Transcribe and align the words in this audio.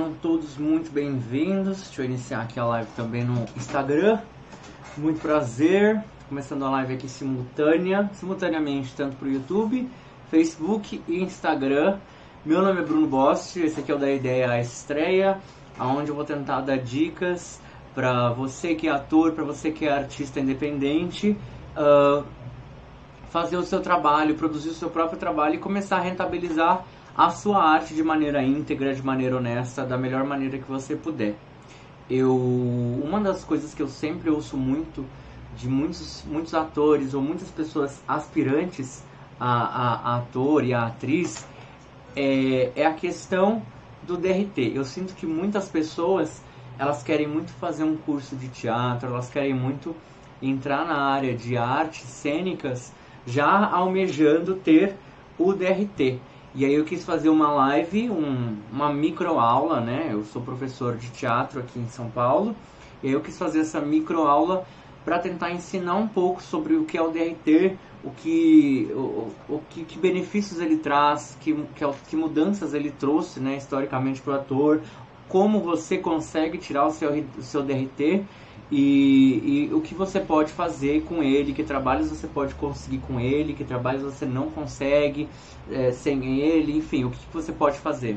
sejam 0.00 0.14
todos 0.22 0.56
muito 0.56 0.90
bem-vindos. 0.90 1.82
Deixa 1.82 2.00
eu 2.00 2.06
iniciar 2.06 2.40
aqui 2.40 2.58
a 2.58 2.64
live 2.64 2.88
também 2.96 3.22
no 3.22 3.44
Instagram. 3.54 4.18
Muito 4.96 5.20
prazer. 5.20 6.02
Começando 6.26 6.64
a 6.64 6.70
live 6.70 6.94
aqui 6.94 7.06
simultânea, 7.06 8.08
simultaneamente 8.14 8.94
tanto 8.96 9.16
para 9.16 9.28
o 9.28 9.30
YouTube, 9.30 9.86
Facebook 10.30 11.02
e 11.06 11.20
Instagram. 11.22 11.98
Meu 12.46 12.62
nome 12.62 12.80
é 12.80 12.82
Bruno 12.82 13.06
Bost, 13.06 13.60
esse 13.60 13.80
aqui 13.80 13.92
é 13.92 13.94
o 13.94 13.98
da 13.98 14.10
Ideia 14.10 14.58
Estreia, 14.58 15.38
onde 15.78 16.08
eu 16.08 16.14
vou 16.14 16.24
tentar 16.24 16.62
dar 16.62 16.78
dicas 16.78 17.60
para 17.94 18.30
você 18.32 18.74
que 18.74 18.88
é 18.88 18.90
ator, 18.90 19.32
para 19.32 19.44
você 19.44 19.70
que 19.70 19.86
é 19.86 19.92
artista 19.92 20.40
independente, 20.40 21.36
uh, 21.76 22.24
fazer 23.28 23.58
o 23.58 23.62
seu 23.62 23.82
trabalho, 23.82 24.34
produzir 24.34 24.70
o 24.70 24.74
seu 24.74 24.88
próprio 24.88 25.18
trabalho 25.18 25.56
e 25.56 25.58
começar 25.58 25.98
a 25.98 26.00
rentabilizar 26.00 26.86
a 27.20 27.28
sua 27.28 27.62
arte 27.62 27.92
de 27.92 28.02
maneira 28.02 28.42
íntegra, 28.42 28.94
de 28.94 29.04
maneira 29.04 29.36
honesta, 29.36 29.84
da 29.84 29.98
melhor 29.98 30.24
maneira 30.24 30.56
que 30.56 30.66
você 30.66 30.96
puder. 30.96 31.34
Eu, 32.08 32.34
uma 32.34 33.20
das 33.20 33.44
coisas 33.44 33.74
que 33.74 33.82
eu 33.82 33.88
sempre 33.88 34.30
ouço 34.30 34.56
muito 34.56 35.04
de 35.54 35.68
muitos, 35.68 36.24
muitos 36.26 36.54
atores 36.54 37.12
ou 37.12 37.20
muitas 37.20 37.50
pessoas 37.50 38.02
aspirantes 38.08 39.04
a, 39.38 39.50
a, 39.50 39.94
a 39.94 40.16
ator 40.16 40.64
e 40.64 40.72
a 40.72 40.86
atriz 40.86 41.46
é, 42.16 42.72
é 42.74 42.86
a 42.86 42.94
questão 42.94 43.60
do 44.02 44.16
DRT. 44.16 44.72
Eu 44.74 44.86
sinto 44.86 45.12
que 45.14 45.26
muitas 45.26 45.68
pessoas 45.68 46.42
elas 46.78 47.02
querem 47.02 47.28
muito 47.28 47.52
fazer 47.52 47.84
um 47.84 47.98
curso 47.98 48.34
de 48.34 48.48
teatro, 48.48 49.10
elas 49.10 49.28
querem 49.28 49.52
muito 49.52 49.94
entrar 50.40 50.86
na 50.86 50.96
área 50.96 51.36
de 51.36 51.54
artes 51.54 52.00
cênicas 52.00 52.90
já 53.26 53.68
almejando 53.70 54.54
ter 54.54 54.96
o 55.38 55.52
DRT. 55.52 56.18
E 56.54 56.64
aí 56.64 56.74
eu 56.74 56.84
quis 56.84 57.04
fazer 57.04 57.28
uma 57.28 57.52
live, 57.52 58.10
um, 58.10 58.56
uma 58.72 58.92
micro 58.92 59.38
aula, 59.38 59.80
né? 59.80 60.08
Eu 60.10 60.24
sou 60.24 60.42
professor 60.42 60.96
de 60.96 61.08
teatro 61.10 61.60
aqui 61.60 61.78
em 61.78 61.86
São 61.88 62.10
Paulo. 62.10 62.56
E 63.02 63.06
aí 63.06 63.12
eu 63.12 63.20
quis 63.20 63.38
fazer 63.38 63.60
essa 63.60 63.80
micro 63.80 64.22
aula 64.22 64.66
para 65.04 65.18
tentar 65.18 65.52
ensinar 65.52 65.94
um 65.94 66.08
pouco 66.08 66.42
sobre 66.42 66.74
o 66.74 66.84
que 66.84 66.98
é 66.98 67.02
o 67.02 67.10
DRT, 67.10 67.76
o 68.04 68.10
que, 68.10 68.90
o, 68.92 69.30
o 69.48 69.60
que, 69.70 69.84
que, 69.84 69.98
benefícios 69.98 70.60
ele 70.60 70.76
traz, 70.76 71.36
que, 71.40 71.54
que, 71.74 71.84
que 72.08 72.16
mudanças 72.16 72.74
ele 72.74 72.90
trouxe 72.90 73.40
né, 73.40 73.56
historicamente 73.56 74.20
para 74.20 74.32
o 74.32 74.36
ator, 74.36 74.80
como 75.28 75.60
você 75.60 75.98
consegue 75.98 76.58
tirar 76.58 76.86
o 76.86 76.90
seu, 76.90 77.10
o 77.38 77.42
seu 77.42 77.62
DRT 77.62 78.24
e, 78.70 79.68
e, 79.70 79.74
o 79.74 79.80
que 79.80 79.94
você 79.94 80.20
pode 80.20 80.52
fazer 80.52 81.02
com 81.02 81.22
ele, 81.22 81.52
que 81.52 81.64
trabalhos 81.64 82.08
você 82.08 82.28
pode 82.28 82.54
conseguir 82.54 82.98
com 82.98 83.18
ele, 83.18 83.52
que 83.52 83.64
trabalhos 83.64 84.02
você 84.02 84.24
não 84.24 84.48
consegue 84.48 85.28
é, 85.70 85.90
sem 85.90 86.40
ele, 86.40 86.76
enfim, 86.76 87.04
o 87.04 87.10
que 87.10 87.18
você 87.32 87.52
pode 87.52 87.78
fazer. 87.78 88.16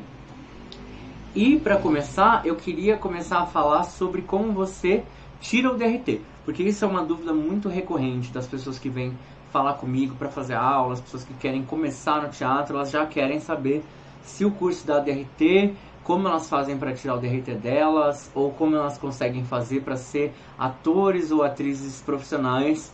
E 1.36 1.58
para 1.58 1.78
começar, 1.78 2.46
eu 2.46 2.56
queria 2.56 2.96
começar 2.96 3.40
a 3.40 3.46
falar 3.48 3.84
sobre 3.86 4.22
como 4.22 4.54
você 4.54 5.04
tira 5.42 5.72
o 5.72 5.76
DRT, 5.76 6.22
porque 6.46 6.62
isso 6.62 6.86
é 6.86 6.88
uma 6.88 7.04
dúvida 7.04 7.34
muito 7.34 7.68
recorrente 7.68 8.32
das 8.32 8.46
pessoas 8.46 8.78
que 8.78 8.90
vêm 8.90 9.14
falar 9.52 9.74
comigo 9.74 10.16
para 10.16 10.30
fazer 10.30 10.54
aula, 10.54 10.94
as 10.94 11.02
pessoas 11.02 11.24
que 11.24 11.34
querem 11.34 11.64
começar 11.64 12.22
no 12.22 12.30
teatro, 12.30 12.76
elas 12.76 12.92
já 12.92 13.06
querem 13.06 13.40
saber 13.40 13.84
se 14.24 14.46
o 14.46 14.52
curso 14.52 14.86
dá 14.86 15.00
DRT, 15.00 15.74
como 16.04 16.28
elas 16.28 16.50
fazem 16.50 16.78
para 16.78 16.94
tirar 16.94 17.16
o 17.16 17.20
DRT 17.20 17.56
delas, 17.56 18.30
ou 18.34 18.54
como 18.54 18.76
elas 18.76 18.98
conseguem 18.98 19.44
fazer 19.46 19.82
para 19.82 19.96
ser 19.98 20.34
atores 20.58 21.32
ou 21.32 21.44
atrizes 21.44 22.02
profissionais. 22.02 22.94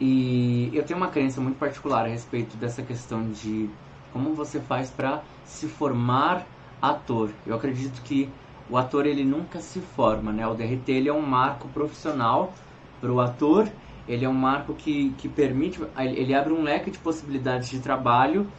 E 0.00 0.70
eu 0.72 0.84
tenho 0.84 0.98
uma 0.98 1.08
crença 1.08 1.40
muito 1.40 1.58
particular 1.58 2.04
a 2.04 2.08
respeito 2.08 2.56
dessa 2.56 2.82
questão 2.82 3.30
de 3.30 3.68
como 4.10 4.34
você 4.34 4.60
faz 4.60 4.90
para 4.90 5.22
se 5.44 5.68
formar 5.68 6.46
ator. 6.80 7.30
Eu 7.44 7.54
acredito 7.54 8.02
que 8.02 8.28
o 8.68 8.76
ator 8.76 9.06
ele 9.06 9.24
nunca 9.24 9.60
se 9.60 9.80
forma, 9.80 10.32
né? 10.32 10.46
O 10.46 10.54
DRT 10.54 10.92
ele 10.92 11.08
é 11.08 11.12
um 11.12 11.22
marco 11.22 11.68
profissional 11.68 12.54
para 13.00 13.12
o 13.12 13.20
ator. 13.20 13.68
Ele 14.06 14.24
é 14.24 14.28
um 14.28 14.34
marco 14.34 14.74
que, 14.74 15.10
que 15.12 15.28
permite, 15.28 15.80
ele 15.96 16.34
abre 16.34 16.52
um 16.52 16.62
leque 16.62 16.90
de 16.90 16.98
possibilidades 16.98 17.68
de 17.68 17.80
trabalho, 17.80 18.50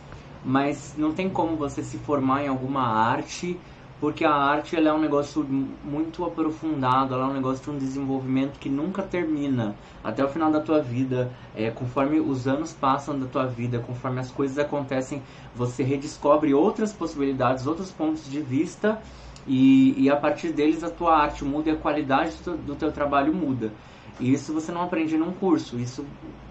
mas 0.44 0.96
não 0.96 1.12
tem 1.14 1.30
como 1.30 1.58
você 1.58 1.84
se 1.84 1.98
formar 1.98 2.44
em 2.44 2.48
alguma 2.48 2.82
arte 2.84 3.60
porque 4.00 4.24
a 4.24 4.34
arte 4.34 4.76
ela 4.76 4.90
é 4.90 4.94
um 4.94 5.00
negócio 5.00 5.46
muito 5.84 6.24
aprofundado, 6.24 7.14
ela 7.14 7.26
é 7.26 7.28
um 7.28 7.34
negócio 7.34 7.64
de 7.64 7.70
um 7.70 7.78
desenvolvimento 7.78 8.58
que 8.58 8.70
nunca 8.70 9.04
termina 9.04 9.76
até 10.02 10.24
o 10.24 10.30
final 10.30 10.50
da 10.50 10.62
tua 10.62 10.82
vida. 10.82 11.32
É, 11.54 11.70
conforme 11.70 12.20
os 12.20 12.48
anos 12.48 12.72
passam 12.72 13.20
da 13.20 13.26
tua 13.26 13.46
vida, 13.46 13.80
conforme 13.80 14.20
as 14.22 14.32
coisas 14.32 14.58
acontecem, 14.58 15.22
você 15.54 15.84
redescobre 15.84 16.54
outras 16.54 16.94
possibilidades, 16.94 17.68
outros 17.68 17.92
pontos 17.92 18.30
de 18.30 18.40
vista 18.40 19.02
e, 19.46 19.94
e 20.02 20.10
a 20.10 20.16
partir 20.16 20.54
deles 20.54 20.84
a 20.84 20.90
tua 20.90 21.18
arte 21.18 21.44
muda 21.44 21.70
e 21.70 21.74
a 21.74 21.76
qualidade 21.76 22.38
do, 22.44 22.56
do 22.56 22.76
teu 22.76 22.92
trabalho 22.92 23.34
muda. 23.34 23.74
E 24.18 24.32
isso 24.32 24.54
você 24.54 24.72
não 24.72 24.82
aprende 24.82 25.18
num 25.18 25.34
curso. 25.34 25.78
Isso, 25.78 26.06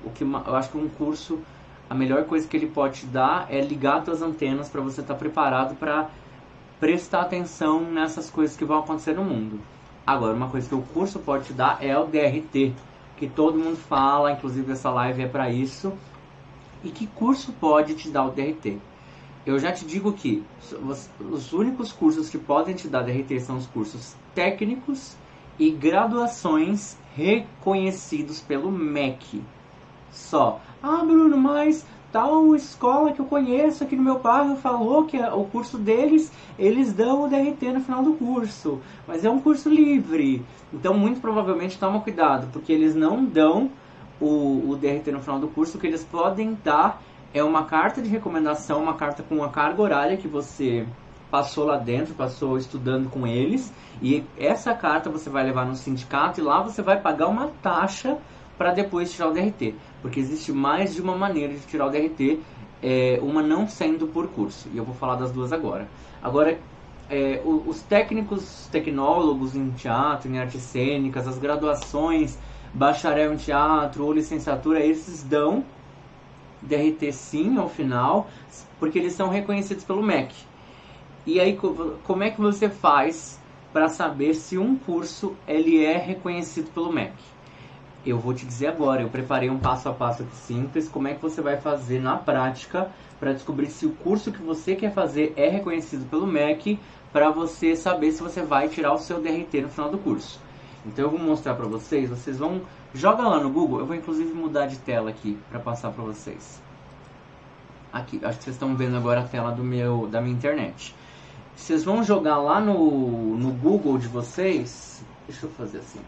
o 0.04 0.10
que 0.10 0.22
eu 0.22 0.56
acho 0.56 0.70
que 0.70 0.76
um 0.76 0.88
curso, 0.88 1.38
a 1.88 1.94
melhor 1.94 2.24
coisa 2.24 2.46
que 2.46 2.56
ele 2.56 2.66
pode 2.66 3.00
te 3.00 3.06
dar 3.06 3.46
é 3.48 3.60
ligar 3.60 4.04
tuas 4.04 4.20
antenas 4.20 4.68
para 4.68 4.82
você 4.82 5.00
estar 5.00 5.14
tá 5.14 5.18
preparado 5.18 5.74
para 5.76 6.10
prestar 6.80 7.22
atenção 7.22 7.80
nessas 7.80 8.30
coisas 8.30 8.56
que 8.56 8.64
vão 8.64 8.78
acontecer 8.78 9.14
no 9.14 9.24
mundo. 9.24 9.60
Agora, 10.06 10.34
uma 10.34 10.48
coisa 10.48 10.68
que 10.68 10.74
o 10.74 10.82
curso 10.82 11.18
pode 11.18 11.46
te 11.46 11.52
dar 11.52 11.84
é 11.84 11.98
o 11.98 12.06
DRT, 12.06 12.72
que 13.16 13.28
todo 13.28 13.58
mundo 13.58 13.76
fala, 13.76 14.32
inclusive 14.32 14.72
essa 14.72 14.90
live 14.90 15.22
é 15.22 15.28
para 15.28 15.50
isso. 15.50 15.92
E 16.82 16.90
que 16.90 17.06
curso 17.06 17.52
pode 17.60 17.94
te 17.94 18.08
dar 18.08 18.24
o 18.24 18.30
DRT? 18.30 18.78
Eu 19.44 19.58
já 19.58 19.72
te 19.72 19.84
digo 19.84 20.12
que 20.12 20.44
os 21.30 21.52
únicos 21.52 21.92
cursos 21.92 22.28
que 22.28 22.38
podem 22.38 22.74
te 22.74 22.88
dar 22.88 23.02
DRT 23.02 23.40
são 23.40 23.56
os 23.56 23.66
cursos 23.66 24.14
técnicos 24.34 25.16
e 25.58 25.70
graduações 25.70 26.96
reconhecidos 27.16 28.40
pelo 28.40 28.70
MEC. 28.70 29.42
Só. 30.10 30.60
Ah, 30.82 31.04
Bruno, 31.04 31.36
mas 31.36 31.84
tal 32.18 32.56
escola 32.56 33.12
que 33.12 33.20
eu 33.20 33.26
conheço 33.26 33.84
aqui 33.84 33.94
no 33.94 34.02
meu 34.02 34.18
bairro 34.18 34.56
falou 34.56 35.04
que 35.04 35.16
o 35.16 35.44
curso 35.44 35.78
deles, 35.78 36.32
eles 36.58 36.92
dão 36.92 37.22
o 37.22 37.28
DRT 37.28 37.72
no 37.72 37.80
final 37.80 38.02
do 38.02 38.14
curso, 38.14 38.80
mas 39.06 39.24
é 39.24 39.30
um 39.30 39.38
curso 39.40 39.68
livre. 39.68 40.44
Então, 40.74 40.94
muito 40.94 41.20
provavelmente, 41.20 41.78
toma 41.78 42.00
cuidado, 42.00 42.48
porque 42.52 42.72
eles 42.72 42.96
não 42.96 43.24
dão 43.24 43.70
o, 44.20 44.68
o 44.68 44.74
DRT 44.74 45.12
no 45.12 45.20
final 45.20 45.38
do 45.38 45.46
curso, 45.46 45.78
o 45.78 45.80
que 45.80 45.86
eles 45.86 46.02
podem 46.02 46.58
dar 46.64 47.00
é 47.32 47.44
uma 47.44 47.66
carta 47.66 48.02
de 48.02 48.08
recomendação, 48.08 48.82
uma 48.82 48.94
carta 48.94 49.22
com 49.22 49.44
a 49.44 49.48
carga 49.48 49.80
horária 49.80 50.16
que 50.16 50.26
você 50.26 50.88
passou 51.30 51.66
lá 51.66 51.76
dentro, 51.76 52.14
passou 52.14 52.58
estudando 52.58 53.08
com 53.08 53.28
eles, 53.28 53.72
e 54.02 54.24
essa 54.36 54.74
carta 54.74 55.08
você 55.08 55.30
vai 55.30 55.44
levar 55.44 55.64
no 55.64 55.76
sindicato 55.76 56.40
e 56.40 56.42
lá 56.42 56.62
você 56.62 56.82
vai 56.82 57.00
pagar 57.00 57.28
uma 57.28 57.46
taxa 57.62 58.18
para 58.58 58.72
depois 58.72 59.12
tirar 59.12 59.28
o 59.28 59.32
DRT, 59.32 59.74
porque 60.02 60.18
existe 60.18 60.52
mais 60.52 60.94
de 60.94 61.00
uma 61.00 61.16
maneira 61.16 61.54
de 61.54 61.60
tirar 61.60 61.86
o 61.86 61.90
DRT, 61.90 62.40
é, 62.82 63.18
uma 63.22 63.40
não 63.40 63.66
sendo 63.68 64.08
por 64.08 64.28
curso, 64.28 64.68
e 64.74 64.76
eu 64.76 64.84
vou 64.84 64.94
falar 64.94 65.14
das 65.14 65.30
duas 65.30 65.52
agora. 65.52 65.88
Agora, 66.20 66.58
é, 67.08 67.40
os 67.44 67.80
técnicos 67.82 68.68
tecnólogos 68.70 69.54
em 69.54 69.70
teatro, 69.70 70.30
em 70.30 70.38
artes 70.38 70.60
cênicas, 70.60 71.26
as 71.26 71.38
graduações, 71.38 72.36
bacharel 72.74 73.32
em 73.32 73.36
teatro 73.36 74.04
ou 74.04 74.12
licenciatura, 74.12 74.84
esses 74.84 75.22
dão 75.22 75.64
DRT 76.60 77.12
sim 77.12 77.56
ao 77.56 77.68
final, 77.68 78.28
porque 78.78 78.98
eles 78.98 79.12
são 79.12 79.28
reconhecidos 79.28 79.84
pelo 79.84 80.02
MEC. 80.02 80.34
E 81.24 81.40
aí, 81.40 81.58
como 82.04 82.22
é 82.22 82.30
que 82.30 82.40
você 82.40 82.68
faz 82.68 83.40
para 83.72 83.88
saber 83.88 84.34
se 84.34 84.58
um 84.58 84.76
curso 84.76 85.36
ele 85.46 85.84
é 85.84 85.96
reconhecido 85.96 86.70
pelo 86.72 86.92
MEC? 86.92 87.12
Eu 88.08 88.18
vou 88.18 88.32
te 88.32 88.46
dizer 88.46 88.68
agora, 88.68 89.02
eu 89.02 89.08
preparei 89.08 89.50
um 89.50 89.58
passo 89.58 89.88
a 89.88 89.92
passo 89.92 90.22
aqui 90.22 90.34
simples, 90.34 90.88
como 90.88 91.08
é 91.08 91.14
que 91.14 91.22
você 91.22 91.40
vai 91.40 91.56
fazer 91.56 92.00
na 92.00 92.16
prática 92.16 92.90
para 93.18 93.32
descobrir 93.32 93.66
se 93.66 93.86
o 93.86 93.90
curso 93.90 94.32
que 94.32 94.42
você 94.42 94.74
quer 94.74 94.92
fazer 94.92 95.32
é 95.36 95.48
reconhecido 95.48 96.08
pelo 96.08 96.26
MEC, 96.26 96.78
para 97.12 97.30
você 97.30 97.74
saber 97.74 98.12
se 98.12 98.22
você 98.22 98.42
vai 98.42 98.68
tirar 98.68 98.92
o 98.92 98.98
seu 98.98 99.20
DRT 99.20 99.62
no 99.62 99.68
final 99.68 99.90
do 99.90 99.98
curso. 99.98 100.40
Então 100.86 101.06
eu 101.06 101.10
vou 101.10 101.18
mostrar 101.18 101.54
para 101.54 101.66
vocês, 101.66 102.08
vocês 102.08 102.38
vão 102.38 102.62
joga 102.94 103.26
lá 103.26 103.40
no 103.40 103.50
Google, 103.50 103.80
eu 103.80 103.86
vou 103.86 103.96
inclusive 103.96 104.32
mudar 104.32 104.66
de 104.66 104.78
tela 104.78 105.10
aqui 105.10 105.38
para 105.50 105.58
passar 105.58 105.90
para 105.90 106.04
vocês. 106.04 106.62
Aqui, 107.92 108.20
acho 108.22 108.38
que 108.38 108.44
vocês 108.44 108.56
estão 108.56 108.76
vendo 108.76 108.96
agora 108.96 109.20
a 109.20 109.24
tela 109.24 109.50
do 109.50 109.64
meu 109.64 110.06
da 110.06 110.20
minha 110.20 110.34
internet. 110.34 110.94
Vocês 111.56 111.84
vão 111.84 112.02
jogar 112.04 112.38
lá 112.38 112.60
no, 112.60 113.36
no 113.36 113.52
Google 113.52 113.98
de 113.98 114.06
vocês, 114.06 115.02
deixa 115.26 115.46
eu 115.46 115.50
fazer 115.50 115.78
assim 115.78 116.00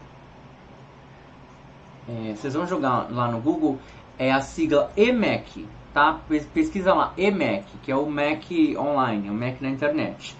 é, 2.07 2.33
vocês 2.35 2.53
vão 2.53 2.65
jogar 2.65 3.07
lá 3.11 3.29
no 3.29 3.39
Google, 3.39 3.77
é 4.17 4.31
a 4.31 4.41
sigla 4.41 4.91
EMAC, 4.95 5.65
tá? 5.93 6.19
Pesquisa 6.53 6.93
lá, 6.93 7.13
EMAC, 7.17 7.65
que 7.83 7.91
é 7.91 7.95
o 7.95 8.05
Mac 8.05 8.43
online, 8.77 9.29
o 9.29 9.33
Mac 9.33 9.61
na 9.61 9.69
internet. 9.69 10.35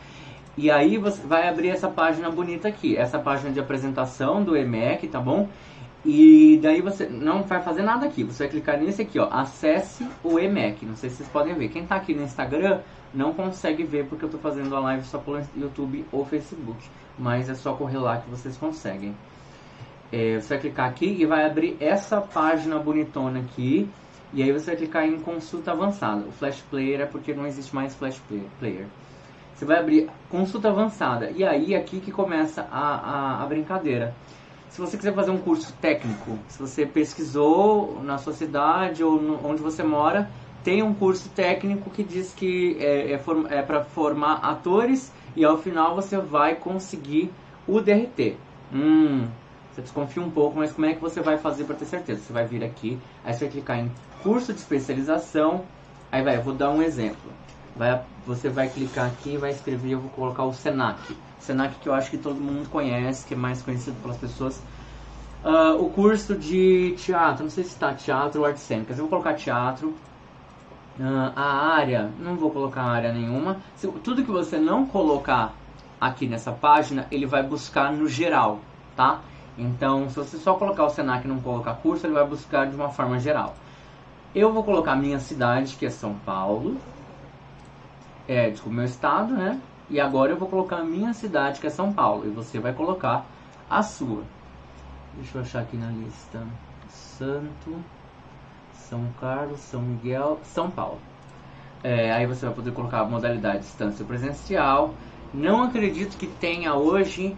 E 0.58 0.70
aí 0.70 0.98
você 0.98 1.26
vai 1.26 1.48
abrir 1.48 1.70
essa 1.70 1.88
página 1.88 2.30
bonita 2.30 2.68
aqui, 2.68 2.98
essa 2.98 3.18
página 3.18 3.52
de 3.52 3.60
apresentação 3.60 4.44
do 4.44 4.56
EMAC, 4.56 5.08
tá 5.08 5.20
bom? 5.20 5.48
E 6.04 6.60
daí 6.62 6.82
você 6.82 7.08
não 7.08 7.44
vai 7.44 7.62
fazer 7.62 7.84
nada 7.84 8.08
aqui. 8.08 8.24
Você 8.24 8.44
vai 8.44 8.52
clicar 8.52 8.80
nesse 8.80 9.04
aqui, 9.04 9.20
ó. 9.20 9.28
Acesse 9.32 10.08
o 10.24 10.40
EMEC. 10.40 10.86
Não 10.86 10.96
sei 10.96 11.10
se 11.10 11.18
vocês 11.18 11.30
podem 11.30 11.54
ver. 11.54 11.70
Quem 11.70 11.84
está 11.84 11.96
aqui 11.96 12.14
no 12.14 12.24
Instagram 12.24 12.80
não 13.14 13.34
consegue 13.34 13.84
ver 13.84 14.06
porque 14.06 14.26
eu 14.26 14.28
estou 14.28 14.42
fazendo 14.42 14.76
a 14.76 14.80
live 14.80 15.06
só 15.06 15.20
pelo 15.20 15.42
YouTube 15.56 16.04
ou 16.12 16.26
Facebook. 16.26 16.90
Mas 17.20 17.50
é 17.50 17.54
só 17.54 17.74
correr 17.74 18.00
lá 18.00 18.18
que 18.18 18.30
vocês 18.32 18.58
conseguem. 18.58 19.16
É, 20.12 20.40
você 20.40 20.50
vai 20.50 20.60
clicar 20.60 20.90
aqui 20.90 21.06
e 21.06 21.26
vai 21.26 21.46
abrir 21.46 21.78
essa 21.80 22.20
página 22.20 22.78
bonitona 22.78 23.40
aqui. 23.40 23.90
E 24.34 24.42
aí 24.42 24.52
você 24.52 24.68
vai 24.68 24.76
clicar 24.76 25.06
em 25.06 25.20
consulta 25.20 25.72
avançada. 25.72 26.26
O 26.28 26.32
Flash 26.32 26.62
Player 26.70 27.02
é 27.02 27.06
porque 27.06 27.34
não 27.34 27.46
existe 27.46 27.74
mais 27.74 27.96
Flash 27.96 28.22
Player. 28.60 28.88
Você 29.54 29.66
vai 29.66 29.80
abrir 29.80 30.10
consulta 30.30 30.70
avançada. 30.70 31.32
E 31.32 31.44
aí 31.44 31.76
aqui 31.76 32.00
que 32.00 32.12
começa 32.12 32.68
a, 32.72 32.96
a, 33.40 33.44
a 33.44 33.46
brincadeira. 33.46 34.14
Se 34.70 34.80
você 34.80 34.98
quiser 34.98 35.14
fazer 35.14 35.32
um 35.32 35.38
curso 35.38 35.74
técnico, 35.82 36.40
se 36.48 36.58
você 36.58 36.86
pesquisou 36.86 38.02
na 38.04 38.18
sua 38.18 38.32
cidade 38.32 39.04
ou 39.04 39.22
no, 39.22 39.46
onde 39.46 39.62
você 39.62 39.84
mora, 39.84 40.30
tem 40.64 40.82
um 40.82 40.94
curso 40.94 41.30
técnico 41.30 41.90
que 41.90 42.04
diz 42.04 42.34
que 42.34 42.78
é, 42.80 43.12
é, 43.12 43.22
é 43.50 43.62
para 43.62 43.84
formar 43.84 44.36
atores 44.36 45.12
e 45.36 45.44
ao 45.44 45.58
final 45.58 45.94
você 45.94 46.18
vai 46.18 46.56
conseguir 46.56 47.30
o 47.68 47.82
DRT. 47.82 48.38
Hum, 48.74 49.28
você 49.74 49.82
desconfia 49.82 50.22
um 50.22 50.30
pouco, 50.30 50.58
mas 50.58 50.72
como 50.72 50.86
é 50.86 50.94
que 50.94 51.02
você 51.02 51.22
vai 51.22 51.38
fazer 51.38 51.64
para 51.64 51.76
ter 51.76 51.86
certeza? 51.86 52.22
Você 52.22 52.34
vai 52.34 52.46
vir 52.46 52.64
aqui, 52.64 53.00
aí 53.24 53.34
você 53.34 53.46
vai 53.46 53.50
clicar 53.50 53.80
em 53.80 53.92
curso 54.22 54.54
de 54.54 54.60
especialização, 54.60 55.64
aí 56.12 56.22
vai, 56.22 56.38
eu 56.38 56.42
vou 56.42 56.54
dar 56.54 56.70
um 56.70 56.82
exemplo. 56.82 57.32
Vai, 57.76 58.02
você 58.26 58.50
vai 58.50 58.68
clicar 58.68 59.08
aqui 59.08 59.38
vai 59.38 59.52
escrever, 59.52 59.92
eu 59.92 60.00
vou 60.00 60.10
colocar 60.10 60.44
o 60.44 60.54
SENAC. 60.54 61.16
Senac 61.40 61.76
que 61.80 61.88
eu 61.88 61.94
acho 61.94 62.12
que 62.12 62.18
todo 62.18 62.36
mundo 62.36 62.70
conhece, 62.70 63.26
que 63.26 63.34
é 63.34 63.38
mais 63.38 63.62
conhecido 63.62 64.00
pelas 64.02 64.18
pessoas. 64.18 64.62
Uh, 65.44 65.84
o 65.84 65.90
curso 65.90 66.36
de 66.36 66.94
teatro, 66.98 67.44
não 67.44 67.50
sei 67.50 67.64
se 67.64 67.72
está 67.72 67.94
teatro 67.94 68.42
ou 68.42 68.46
artes 68.46 68.62
cênicas, 68.62 68.98
eu 68.98 69.06
vou 69.06 69.10
colocar 69.10 69.34
teatro. 69.34 69.96
Uh, 71.00 71.32
a 71.36 71.74
área, 71.74 72.12
não 72.20 72.36
vou 72.36 72.52
colocar 72.52 72.84
área 72.84 73.12
nenhuma. 73.12 73.58
Se, 73.76 73.88
tudo 73.88 74.24
que 74.24 74.30
você 74.30 74.58
não 74.58 74.86
colocar 74.86 75.54
aqui 76.00 76.28
nessa 76.28 76.52
página, 76.52 77.08
ele 77.10 77.26
vai 77.26 77.42
buscar 77.42 77.92
no 77.92 78.08
geral, 78.08 78.60
tá? 78.96 79.22
Então, 79.58 80.10
se 80.10 80.16
você 80.16 80.38
só 80.38 80.54
colocar 80.56 80.86
o 80.86 80.90
Senac 80.90 81.26
e 81.26 81.28
não 81.28 81.42
colocar 81.42 81.76
curso, 81.76 82.06
ele 82.06 82.14
vai 82.14 82.26
buscar 82.26 82.68
de 82.68 82.76
uma 82.76 82.90
forma 82.90 83.20
geral. 83.20 83.56
Eu 84.34 84.54
vou 84.54 84.64
colocar 84.64 84.96
minha 84.96 85.20
cidade, 85.20 85.76
que 85.76 85.86
é 85.86 85.90
São 85.90 86.14
Paulo. 86.26 86.78
É, 88.28 88.50
desculpa, 88.50 88.76
meu 88.76 88.86
estado, 88.86 89.34
né? 89.34 89.60
E 89.90 90.00
agora 90.00 90.32
eu 90.32 90.38
vou 90.38 90.48
colocar 90.48 90.78
a 90.78 90.84
minha 90.86 91.14
cidade, 91.14 91.60
que 91.60 91.68
é 91.68 91.70
São 91.70 91.92
Paulo. 91.92 92.26
E 92.26 92.30
você 92.30 92.60
vai 92.60 92.74
colocar 92.74 93.26
a 93.70 93.84
sua. 93.84 94.24
Deixa 95.16 95.38
eu 95.38 95.42
achar 95.42 95.62
aqui 95.62 95.76
na 95.76 95.90
lista. 95.92 96.42
Santo, 96.88 97.76
São 98.74 99.06
Carlos, 99.20 99.60
São 99.60 99.82
Miguel, 99.82 100.40
São 100.44 100.72
Paulo. 100.72 101.00
É, 101.84 102.12
aí 102.12 102.26
você 102.26 102.46
vai 102.46 102.56
poder 102.56 102.72
colocar 102.72 103.02
a 103.02 103.06
modalidade 103.06 103.60
distância 103.60 104.06
presencial. 104.06 104.94
Não 105.34 105.64
acredito 105.64 106.18
que 106.18 106.28
tenha 106.28 106.74
hoje 106.76 107.36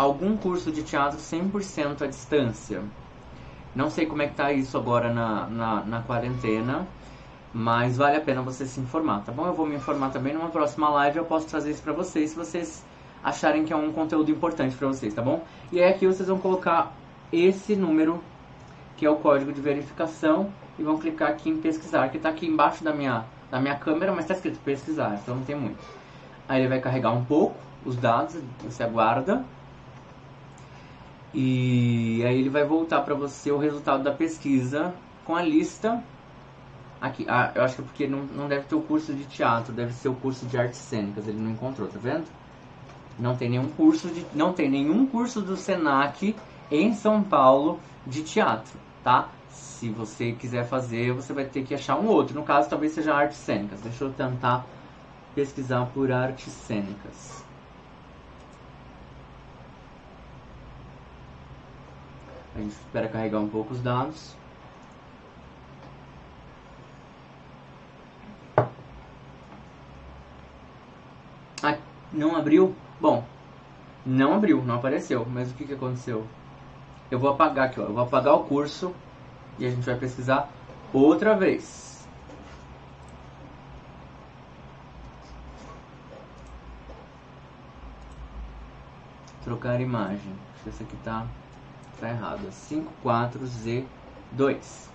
algum 0.00 0.34
curso 0.34 0.72
de 0.72 0.82
teatro 0.82 1.18
100% 1.18 2.02
à 2.02 2.06
distância. 2.06 2.82
Não 3.74 3.90
sei 3.90 4.06
como 4.06 4.22
é 4.22 4.28
que 4.28 4.34
tá 4.34 4.50
isso 4.50 4.76
agora 4.78 5.12
na, 5.12 5.46
na, 5.46 5.84
na 5.84 6.00
quarentena. 6.00 6.86
Mas 7.52 7.98
vale 7.98 8.16
a 8.16 8.20
pena 8.20 8.40
você 8.40 8.64
se 8.64 8.80
informar, 8.80 9.24
tá 9.24 9.32
bom? 9.32 9.44
Eu 9.46 9.52
vou 9.52 9.66
me 9.66 9.74
informar 9.74 10.10
também 10.10 10.32
numa 10.32 10.48
próxima 10.48 10.88
live, 10.88 11.18
eu 11.18 11.24
posso 11.24 11.48
trazer 11.48 11.72
isso 11.72 11.82
pra 11.82 11.92
vocês, 11.92 12.30
se 12.30 12.36
vocês 12.36 12.84
acharem 13.24 13.64
que 13.64 13.72
é 13.72 13.76
um 13.76 13.92
conteúdo 13.92 14.30
importante 14.30 14.76
para 14.76 14.86
vocês, 14.86 15.12
tá 15.12 15.20
bom? 15.20 15.42
E 15.72 15.82
aí 15.82 15.92
aqui 15.92 16.06
vocês 16.06 16.28
vão 16.28 16.38
colocar 16.38 16.92
esse 17.32 17.74
número, 17.74 18.22
que 18.96 19.04
é 19.04 19.10
o 19.10 19.16
código 19.16 19.52
de 19.52 19.60
verificação, 19.60 20.52
e 20.78 20.84
vão 20.84 20.96
clicar 20.96 21.30
aqui 21.30 21.50
em 21.50 21.56
pesquisar, 21.56 22.08
que 22.08 22.18
está 22.18 22.28
aqui 22.28 22.46
embaixo 22.46 22.84
da 22.84 22.92
minha, 22.92 23.24
da 23.50 23.60
minha 23.60 23.74
câmera, 23.74 24.12
mas 24.12 24.20
está 24.20 24.34
escrito 24.34 24.60
pesquisar, 24.60 25.18
então 25.20 25.34
não 25.34 25.44
tem 25.44 25.56
muito. 25.56 25.78
Aí 26.48 26.60
ele 26.60 26.68
vai 26.68 26.80
carregar 26.80 27.10
um 27.10 27.24
pouco 27.24 27.56
os 27.84 27.96
dados, 27.96 28.40
você 28.62 28.84
aguarda, 28.84 29.44
e 31.32 32.22
aí 32.26 32.38
ele 32.38 32.50
vai 32.50 32.64
voltar 32.64 33.02
para 33.02 33.14
você 33.14 33.50
o 33.50 33.58
resultado 33.58 34.02
da 34.02 34.12
pesquisa 34.12 34.92
com 35.24 35.36
a 35.36 35.42
lista 35.42 36.02
Aqui, 37.00 37.24
ah, 37.28 37.50
eu 37.54 37.62
acho 37.62 37.76
que 37.76 37.80
é 37.80 37.84
porque 37.84 38.06
não, 38.06 38.24
não 38.24 38.46
deve 38.46 38.66
ter 38.66 38.74
o 38.74 38.82
curso 38.82 39.14
de 39.14 39.24
teatro, 39.24 39.72
deve 39.72 39.92
ser 39.94 40.08
o 40.08 40.14
curso 40.14 40.44
de 40.44 40.58
artes 40.58 40.78
cênicas, 40.78 41.26
ele 41.26 41.40
não 41.40 41.50
encontrou, 41.50 41.88
tá 41.88 41.98
vendo? 41.98 42.26
Não 43.18 43.34
tem 43.34 43.48
nenhum 43.48 43.68
curso 43.70 44.08
de, 44.08 44.26
não 44.34 44.52
tem 44.52 44.68
nenhum 44.68 45.06
curso 45.06 45.40
do 45.40 45.56
Senac 45.56 46.36
em 46.70 46.92
São 46.94 47.22
Paulo 47.22 47.80
de 48.06 48.22
teatro, 48.22 48.78
tá? 49.02 49.28
Se 49.48 49.88
você 49.88 50.32
quiser 50.32 50.66
fazer, 50.66 51.12
você 51.14 51.32
vai 51.32 51.46
ter 51.46 51.64
que 51.64 51.74
achar 51.74 51.98
um 51.98 52.06
outro. 52.06 52.34
No 52.34 52.44
caso, 52.44 52.68
talvez 52.68 52.92
seja 52.92 53.14
artes 53.14 53.38
cênicas. 53.38 53.80
Deixa 53.80 54.04
eu 54.04 54.12
tentar 54.12 54.66
pesquisar 55.34 55.86
por 55.94 56.12
artes 56.12 56.52
cênicas. 56.52 57.42
A 62.54 62.58
gente 62.58 62.72
espera 62.72 63.08
carregar 63.08 63.38
um 63.38 63.48
pouco 63.48 63.72
os 63.72 63.80
dados. 63.80 64.34
Ah, 71.62 71.76
não 72.12 72.36
abriu? 72.36 72.74
Bom, 73.00 73.24
não 74.04 74.34
abriu, 74.34 74.62
não 74.64 74.76
apareceu. 74.76 75.26
Mas 75.30 75.50
o 75.50 75.54
que, 75.54 75.64
que 75.64 75.74
aconteceu? 75.74 76.26
Eu 77.10 77.18
vou 77.18 77.30
apagar 77.30 77.66
aqui, 77.66 77.80
ó. 77.80 77.84
Eu 77.84 77.92
vou 77.92 78.02
apagar 78.02 78.34
o 78.34 78.44
curso 78.44 78.94
e 79.58 79.66
a 79.66 79.70
gente 79.70 79.84
vai 79.84 79.96
pesquisar 79.96 80.48
outra 80.92 81.36
vez. 81.36 82.08
Trocar 89.44 89.80
imagem. 89.80 90.32
Acho 90.54 90.62
que 90.64 90.68
essa 90.68 90.82
aqui 90.82 90.96
tá, 91.04 91.26
tá 92.00 92.08
errada. 92.08 92.48
54Z2. 92.48 94.88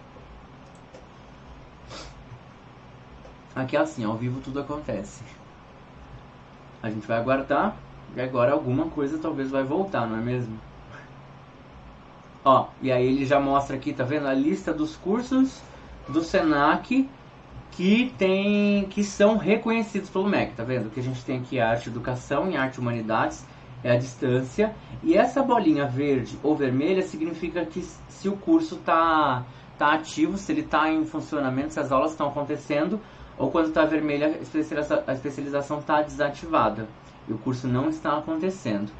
Aqui 3.56 3.78
é 3.78 3.80
assim, 3.80 4.04
ao 4.04 4.18
vivo 4.18 4.42
tudo 4.42 4.60
acontece. 4.60 5.24
A 6.84 6.90
gente 6.90 7.08
vai 7.08 7.18
aguardar 7.18 7.78
e 8.16 8.22
agora 8.22 8.52
alguma 8.52 8.88
coisa 8.88 9.18
talvez 9.18 9.50
vai 9.50 9.64
voltar, 9.64 10.06
não 10.06 10.18
é 10.18 10.22
mesmo? 10.22 10.60
Ó, 12.44 12.68
e 12.82 12.92
aí 12.92 13.08
ele 13.08 13.26
já 13.26 13.40
mostra 13.40 13.76
aqui, 13.76 13.94
tá 13.94 14.04
vendo? 14.04 14.28
A 14.28 14.34
lista 14.34 14.74
dos 14.74 14.96
cursos 14.98 15.62
do 16.08 16.22
Senac 16.22 17.10
que 17.72 18.14
tem 18.18 18.86
que 18.86 19.04
são 19.04 19.38
reconhecidos 19.38 20.10
pelo 20.10 20.30
MEC, 20.30 20.54
tá 20.54 20.64
vendo? 20.64 20.90
Que 20.90 21.00
a 21.00 21.04
gente 21.04 21.24
tem 21.24 21.40
aqui 21.40 21.60
arte 21.60 21.90
educação 21.90 22.50
e 22.50 22.56
arte 22.56 22.80
humanidades 22.80 23.44
é 23.86 23.92
a 23.92 23.98
distância 23.98 24.74
e 25.04 25.16
essa 25.16 25.44
bolinha 25.44 25.86
verde 25.86 26.40
ou 26.42 26.56
vermelha 26.56 27.04
significa 27.04 27.64
que 27.64 27.84
se 28.10 28.28
o 28.28 28.36
curso 28.36 28.78
tá 28.78 29.46
tá 29.78 29.94
ativo, 29.94 30.38
se 30.38 30.52
ele 30.52 30.62
está 30.62 30.90
em 30.92 31.06
funcionamento, 31.06 31.74
se 31.74 31.80
as 31.80 31.92
aulas 31.92 32.12
estão 32.12 32.30
acontecendo 32.30 33.00
ou 33.38 33.52
quando 33.52 33.68
está 33.68 33.86
vermelha, 33.86 34.40
a 35.08 35.14
especialização 35.14 35.80
está 35.80 36.02
desativada 36.02 36.88
e 37.28 37.34
o 37.34 37.38
curso 37.38 37.68
não 37.68 37.90
está 37.90 38.18
acontecendo. 38.18 38.92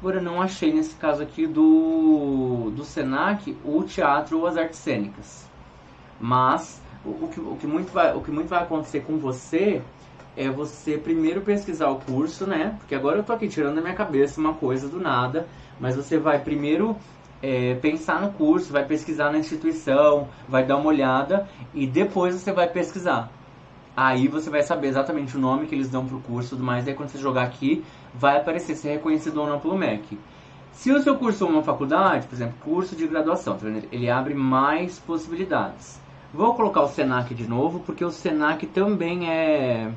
Agora, 0.00 0.20
não 0.20 0.40
achei 0.40 0.72
nesse 0.72 0.94
caso 0.96 1.22
aqui 1.22 1.46
do, 1.46 2.72
do 2.74 2.84
SENAC 2.84 3.56
o 3.64 3.82
teatro 3.84 4.38
ou 4.38 4.46
as 4.46 4.56
artes 4.56 4.78
cênicas. 4.78 5.46
Mas 6.18 6.80
o, 7.04 7.10
o, 7.10 7.28
que, 7.28 7.40
o, 7.40 7.56
que 7.56 7.66
muito 7.66 7.92
vai, 7.92 8.14
o 8.16 8.20
que 8.20 8.30
muito 8.30 8.48
vai 8.48 8.62
acontecer 8.62 9.00
com 9.00 9.18
você 9.18 9.82
é 10.36 10.48
você 10.48 10.96
primeiro 10.96 11.40
pesquisar 11.42 11.88
o 11.88 11.96
curso, 11.96 12.46
né? 12.46 12.76
Porque 12.78 12.94
agora 12.94 13.18
eu 13.18 13.22
tô 13.22 13.32
aqui 13.32 13.48
tirando 13.48 13.76
da 13.76 13.80
minha 13.80 13.94
cabeça 13.94 14.40
uma 14.40 14.54
coisa 14.54 14.88
do 14.88 15.00
nada, 15.00 15.46
mas 15.78 15.96
você 15.96 16.18
vai 16.18 16.38
primeiro 16.38 16.96
é, 17.42 17.74
pensar 17.74 18.20
no 18.20 18.32
curso, 18.32 18.72
vai 18.72 18.84
pesquisar 18.84 19.30
na 19.30 19.38
instituição, 19.38 20.28
vai 20.48 20.64
dar 20.64 20.76
uma 20.76 20.88
olhada 20.88 21.48
e 21.74 21.86
depois 21.86 22.34
você 22.34 22.52
vai 22.52 22.68
pesquisar. 22.68 23.30
Aí 23.94 24.26
você 24.26 24.48
vai 24.48 24.62
saber 24.62 24.88
exatamente 24.88 25.36
o 25.36 25.40
nome 25.40 25.66
que 25.66 25.74
eles 25.74 25.90
dão 25.90 26.06
pro 26.06 26.20
curso 26.20 26.48
e 26.48 26.50
tudo 26.50 26.64
mais. 26.64 26.84
Daí 26.84 26.94
quando 26.94 27.10
você 27.10 27.18
jogar 27.18 27.42
aqui, 27.42 27.84
vai 28.14 28.38
aparecer 28.38 28.74
se 28.74 28.88
é 28.88 28.92
reconhecido 28.92 29.38
ou 29.38 29.46
não 29.46 29.60
pelo 29.60 29.76
MEC. 29.76 30.18
Se 30.72 30.90
o 30.90 31.02
seu 31.02 31.16
curso 31.16 31.44
é 31.44 31.48
uma 31.48 31.62
faculdade, 31.62 32.26
por 32.26 32.34
exemplo, 32.34 32.54
curso 32.60 32.96
de 32.96 33.06
graduação, 33.06 33.58
tá 33.58 33.66
ele 33.92 34.08
abre 34.08 34.32
mais 34.32 34.98
possibilidades. 34.98 36.00
Vou 36.32 36.54
colocar 36.54 36.80
o 36.80 36.88
SENAC 36.88 37.34
de 37.34 37.46
novo, 37.46 37.80
porque 37.80 38.02
o 38.02 38.10
SENAC 38.10 38.66
também 38.66 39.28
é, 39.30 39.92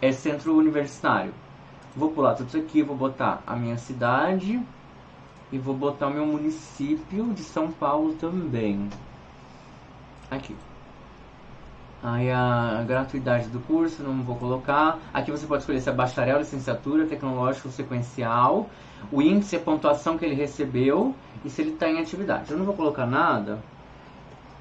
é 0.00 0.12
centro 0.12 0.56
universitário. 0.56 1.32
Vou 1.96 2.10
pular 2.10 2.34
tudo 2.34 2.48
isso 2.48 2.58
aqui, 2.58 2.82
vou 2.82 2.96
botar 2.96 3.42
a 3.46 3.56
minha 3.56 3.78
cidade 3.78 4.60
e 5.50 5.58
vou 5.58 5.74
botar 5.74 6.08
o 6.08 6.10
meu 6.10 6.26
município 6.26 7.32
de 7.32 7.42
São 7.42 7.70
Paulo 7.70 8.14
também. 8.14 8.88
Aqui. 10.30 10.54
Aí 12.02 12.30
a 12.30 12.84
gratuidade 12.86 13.48
do 13.48 13.58
curso, 13.60 14.02
não 14.02 14.22
vou 14.22 14.36
colocar. 14.36 14.98
Aqui 15.12 15.30
você 15.30 15.46
pode 15.46 15.62
escolher 15.62 15.80
se 15.80 15.88
é 15.88 15.92
bacharel, 15.92 16.38
licenciatura, 16.38 17.06
tecnológico, 17.06 17.68
sequencial. 17.70 18.68
O 19.10 19.22
índice, 19.22 19.56
a 19.56 19.60
pontuação 19.60 20.18
que 20.18 20.24
ele 20.24 20.34
recebeu. 20.34 21.14
e 21.44 21.50
se 21.50 21.62
ele 21.62 21.72
está 21.72 21.88
em 21.88 21.98
atividade. 22.00 22.50
Eu 22.50 22.58
não 22.58 22.64
vou 22.64 22.74
colocar 22.74 23.06
nada, 23.06 23.58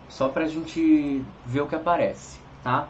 só 0.08 0.30
para 0.30 0.46
a 0.46 0.48
gente 0.48 1.24
ver 1.46 1.62
o 1.62 1.68
que 1.68 1.75
aparece, 1.75 2.39
tá? 2.63 2.88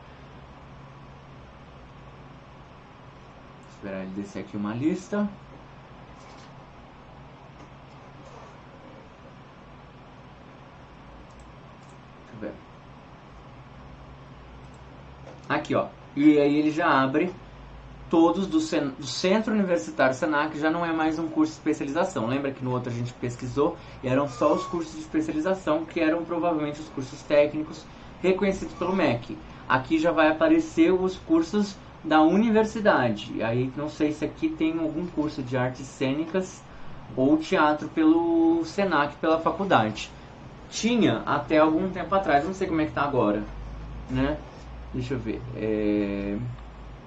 Esperar 3.86 4.02
ele 4.02 4.12
descer 4.16 4.40
aqui 4.40 4.58
uma 4.58 4.74
lista. 4.74 5.30
Deixa 12.32 12.34
eu 12.34 12.40
ver. 12.40 12.54
Aqui, 15.48 15.76
ó. 15.76 15.88
E 16.16 16.40
aí 16.40 16.58
ele 16.58 16.72
já 16.72 16.88
abre 16.88 17.32
todos 18.10 18.48
do, 18.48 18.58
do, 18.58 19.06
Centro 19.06 19.54
Universitário 19.54 20.16
Senac, 20.16 20.58
já 20.58 20.72
não 20.72 20.86
é 20.86 20.92
mais 20.92 21.20
um 21.20 21.28
curso 21.28 21.54
de 21.54 21.60
especialização. 21.60 22.26
Lembra 22.26 22.52
que 22.52 22.64
no 22.64 22.72
outro 22.72 22.90
a 22.90 22.96
gente 22.96 23.14
pesquisou 23.14 23.78
e 24.02 24.08
eram 24.08 24.28
só 24.28 24.54
os 24.54 24.66
cursos 24.66 24.94
de 24.94 25.02
especialização, 25.02 25.86
que 25.86 26.00
eram 26.00 26.24
provavelmente 26.26 26.80
os 26.80 26.90
cursos 26.90 27.22
técnicos 27.24 27.86
reconhecidos 28.22 28.74
pelo 28.76 28.96
MEC. 28.96 29.38
Aqui 29.68 30.00
já 30.00 30.12
vai 30.12 30.30
aparecer 30.30 30.92
os 30.92 31.18
cursos 31.18 31.76
da 32.06 32.22
universidade. 32.22 33.42
Aí 33.42 33.72
não 33.76 33.90
sei 33.90 34.14
se 34.14 34.24
aqui 34.24 34.48
tem 34.48 34.80
algum 34.80 35.06
curso 35.08 35.42
de 35.42 35.58
artes 35.58 35.86
cênicas 35.86 36.62
ou 37.16 37.38
teatro 37.38 37.88
pelo 37.90 38.64
Senac, 38.66 39.16
pela 39.18 39.40
faculdade. 39.40 40.10
Tinha 40.70 41.24
até 41.26 41.58
algum 41.58 41.90
tempo 41.90 42.14
atrás, 42.14 42.46
não 42.46 42.54
sei 42.54 42.68
como 42.68 42.82
é 42.82 42.86
que 42.86 42.92
tá 42.92 43.04
agora, 43.04 43.44
né? 44.10 44.38
Deixa 44.94 45.14
eu 45.14 45.20
ver. 45.20 45.42
É, 45.56 46.38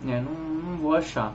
é 0.07 0.21
não, 0.21 0.33
não 0.33 0.77
vou 0.77 0.95
achar. 0.95 1.33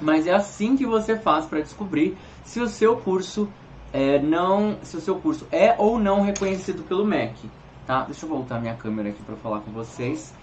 Mas 0.00 0.26
é 0.26 0.34
assim 0.34 0.76
que 0.76 0.86
você 0.86 1.16
faz 1.16 1.46
para 1.46 1.60
descobrir 1.60 2.16
se 2.44 2.60
o 2.60 2.68
seu 2.68 2.96
curso 2.96 3.48
é, 3.92 4.18
não, 4.20 4.76
se 4.82 4.96
o 4.96 5.00
seu 5.00 5.16
curso 5.16 5.46
é 5.50 5.74
ou 5.78 5.98
não 5.98 6.20
reconhecido 6.20 6.82
pelo 6.82 7.04
MEC, 7.04 7.50
tá? 7.86 8.02
Deixa 8.02 8.26
eu 8.26 8.30
voltar 8.30 8.60
minha 8.60 8.74
câmera 8.74 9.08
aqui 9.08 9.22
para 9.22 9.36
falar 9.36 9.60
com 9.60 9.70
vocês. 9.70 10.34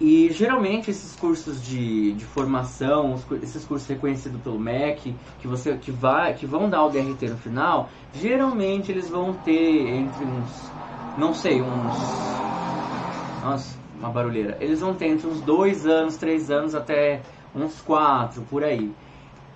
E 0.00 0.28
geralmente 0.32 0.90
esses 0.90 1.14
cursos 1.14 1.62
de, 1.62 2.12
de 2.14 2.24
formação, 2.24 3.14
esses 3.40 3.64
cursos 3.64 3.88
reconhecidos 3.88 4.40
pelo 4.40 4.58
MEC, 4.58 5.14
que 5.40 5.46
você 5.46 5.76
que 5.76 5.90
vai, 5.90 6.34
que 6.34 6.46
vão 6.46 6.68
dar 6.68 6.84
o 6.84 6.90
DRT 6.90 7.28
no 7.28 7.36
final, 7.36 7.88
geralmente 8.12 8.90
eles 8.90 9.08
vão 9.08 9.32
ter 9.32 9.94
entre 9.94 10.24
uns, 10.24 10.70
não 11.16 11.32
sei, 11.32 11.62
uns, 11.62 11.94
nossa, 13.44 13.76
uma 13.98 14.10
barulheira. 14.10 14.56
Eles 14.60 14.80
vão 14.80 14.94
ter 14.94 15.06
entre 15.06 15.28
uns 15.28 15.40
dois 15.40 15.86
anos, 15.86 16.16
três 16.16 16.50
anos 16.50 16.74
até 16.74 17.22
uns 17.54 17.80
quatro 17.80 18.42
por 18.42 18.64
aí. 18.64 18.92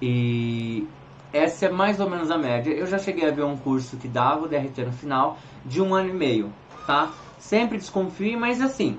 E 0.00 0.86
essa 1.32 1.66
é 1.66 1.70
mais 1.70 1.98
ou 1.98 2.08
menos 2.08 2.30
a 2.30 2.38
média. 2.38 2.70
Eu 2.70 2.86
já 2.86 2.98
cheguei 2.98 3.28
a 3.28 3.32
ver 3.32 3.44
um 3.44 3.56
curso 3.56 3.96
que 3.96 4.06
dava 4.06 4.44
o 4.44 4.48
DRT 4.48 4.84
no 4.84 4.92
final 4.92 5.36
de 5.66 5.82
um 5.82 5.94
ano 5.94 6.10
e 6.10 6.14
meio, 6.14 6.52
tá? 6.86 7.10
Sempre 7.38 7.78
desconfie, 7.78 8.36
mas 8.36 8.60
assim, 8.60 8.96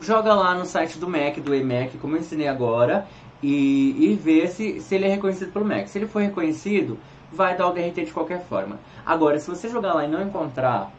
joga 0.00 0.34
lá 0.34 0.54
no 0.54 0.64
site 0.64 0.98
do 0.98 1.08
Mac, 1.08 1.36
do 1.38 1.54
EMAC, 1.54 1.98
como 1.98 2.16
eu 2.16 2.20
ensinei 2.20 2.48
agora, 2.48 3.06
e, 3.42 4.12
e 4.12 4.14
vê 4.14 4.46
se, 4.48 4.80
se 4.80 4.94
ele 4.94 5.06
é 5.06 5.08
reconhecido 5.08 5.52
pelo 5.52 5.64
Mac. 5.64 5.86
Se 5.86 5.98
ele 5.98 6.06
for 6.06 6.22
reconhecido, 6.22 6.98
vai 7.32 7.56
dar 7.56 7.68
o 7.68 7.72
DRT 7.72 8.04
de 8.04 8.12
qualquer 8.12 8.44
forma. 8.44 8.78
Agora, 9.04 9.38
se 9.38 9.48
você 9.48 9.68
jogar 9.68 9.94
lá 9.94 10.04
e 10.04 10.08
não 10.08 10.22
encontrar, 10.22 10.92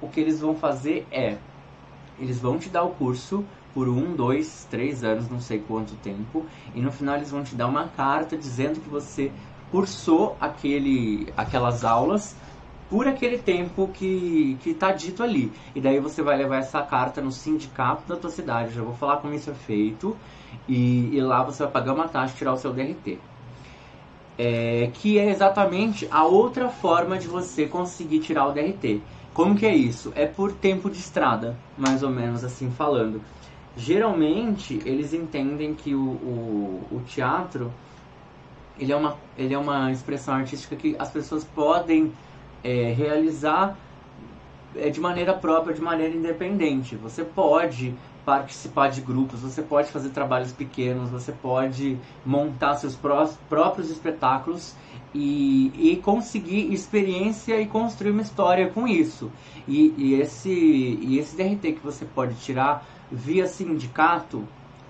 o 0.00 0.08
que 0.08 0.20
eles 0.20 0.40
vão 0.40 0.54
fazer 0.54 1.06
é, 1.10 1.36
eles 2.18 2.38
vão 2.38 2.58
te 2.58 2.68
dar 2.68 2.82
o 2.82 2.90
curso 2.90 3.44
por 3.74 3.88
um, 3.88 4.14
dois, 4.14 4.66
três 4.70 5.04
anos, 5.04 5.28
não 5.28 5.40
sei 5.40 5.58
quanto 5.58 5.94
tempo, 5.96 6.46
e 6.74 6.80
no 6.80 6.90
final 6.90 7.16
eles 7.16 7.30
vão 7.30 7.44
te 7.44 7.54
dar 7.54 7.66
uma 7.66 7.88
carta 7.88 8.36
dizendo 8.36 8.80
que 8.80 8.88
você 8.88 9.30
cursou 9.70 10.36
aquele, 10.40 11.28
aquelas 11.36 11.84
aulas 11.84 12.34
por 12.88 13.08
aquele 13.08 13.38
tempo 13.38 13.88
que 13.92 14.58
está 14.64 14.92
dito 14.92 15.22
ali. 15.22 15.52
E 15.74 15.80
daí 15.80 15.98
você 16.00 16.22
vai 16.22 16.36
levar 16.36 16.58
essa 16.58 16.82
carta 16.82 17.20
no 17.20 17.32
sindicato 17.32 18.06
da 18.06 18.16
tua 18.16 18.30
cidade, 18.30 18.74
já 18.74 18.82
vou 18.82 18.94
falar 18.94 19.16
como 19.18 19.34
isso 19.34 19.50
é 19.50 19.54
feito, 19.54 20.16
e, 20.68 21.16
e 21.16 21.20
lá 21.20 21.42
você 21.42 21.62
vai 21.64 21.72
pagar 21.72 21.94
uma 21.94 22.08
taxa 22.08 22.34
e 22.34 22.38
tirar 22.38 22.52
o 22.52 22.56
seu 22.56 22.72
DRT. 22.72 23.18
É, 24.38 24.90
que 24.92 25.18
é 25.18 25.30
exatamente 25.30 26.06
a 26.10 26.24
outra 26.24 26.68
forma 26.68 27.16
de 27.18 27.26
você 27.26 27.66
conseguir 27.66 28.20
tirar 28.20 28.46
o 28.46 28.52
DRT. 28.52 29.00
Como 29.32 29.56
que 29.56 29.66
é 29.66 29.74
isso? 29.74 30.12
É 30.14 30.26
por 30.26 30.52
tempo 30.52 30.90
de 30.90 30.98
estrada, 30.98 31.56
mais 31.76 32.02
ou 32.02 32.10
menos 32.10 32.44
assim 32.44 32.70
falando. 32.70 33.20
Geralmente 33.76 34.80
eles 34.84 35.12
entendem 35.12 35.74
que 35.74 35.94
o, 35.94 36.00
o, 36.00 36.86
o 36.90 37.00
teatro 37.06 37.70
ele 38.78 38.92
é, 38.92 38.96
uma, 38.96 39.16
ele 39.36 39.54
é 39.54 39.58
uma 39.58 39.90
expressão 39.90 40.34
artística 40.34 40.76
que 40.76 40.96
as 40.98 41.10
pessoas 41.10 41.44
podem 41.44 42.12
é, 42.62 42.92
realizar 42.92 43.76
é, 44.74 44.90
de 44.90 45.00
maneira 45.00 45.32
própria, 45.34 45.74
de 45.74 45.80
maneira 45.80 46.14
independente. 46.14 46.96
Você 46.96 47.24
pode 47.24 47.94
participar 48.24 48.88
de 48.88 49.00
grupos, 49.00 49.40
você 49.40 49.62
pode 49.62 49.88
fazer 49.92 50.10
trabalhos 50.10 50.50
pequenos, 50.50 51.10
você 51.10 51.30
pode 51.30 51.96
montar 52.24 52.74
seus 52.74 52.96
pró 52.96 53.28
próprios 53.48 53.88
espetáculos 53.88 54.74
e, 55.14 55.92
e, 55.92 55.96
conseguir 55.98 56.72
experiência 56.72 57.60
e 57.60 57.66
construir 57.66 58.10
uma 58.10 58.22
história 58.22 58.68
com 58.68 58.86
isso. 58.86 59.30
E, 59.66 59.94
e, 59.96 60.14
esse, 60.20 60.50
e 60.50 61.18
esse 61.18 61.36
DRT 61.36 61.74
que 61.74 61.80
você 61.84 62.04
pode 62.04 62.34
tirar 62.34 62.84
via 63.10 63.46
sindicato, 63.46 64.44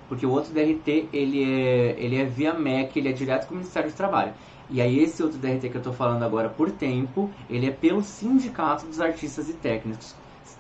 porque 0.09 0.25
o 0.25 0.31
outro 0.31 0.53
DRT 0.53 1.09
ele 1.13 1.45
é, 1.45 1.95
ele 1.99 2.17
é 2.17 2.25
via 2.25 2.55
MEC, 2.55 2.99
ele 2.99 3.11
é 3.11 3.13
direto 3.13 3.47
com 3.47 3.55
o 3.55 3.59
Ministério 3.59 3.91
do 3.91 3.97
Trabalho. 3.97 4.33
E 4.69 4.81
aí 4.81 4.99
esse 4.99 5.23
outro 5.23 5.39
DRT 5.39 5.69
que 5.69 5.77
eu 5.77 5.81
estou 5.81 5.93
falando 5.93 6.25
agora 6.25 6.49
por 6.49 6.71
tempo, 6.71 7.31
ele 7.49 7.67
é 7.67 7.71
pelo 7.71 8.03
Sindicato 8.03 8.87
dos 8.87 9.01
Artistas 9.01 9.49
e 9.49 9.55
Técnicos, 9.55 10.15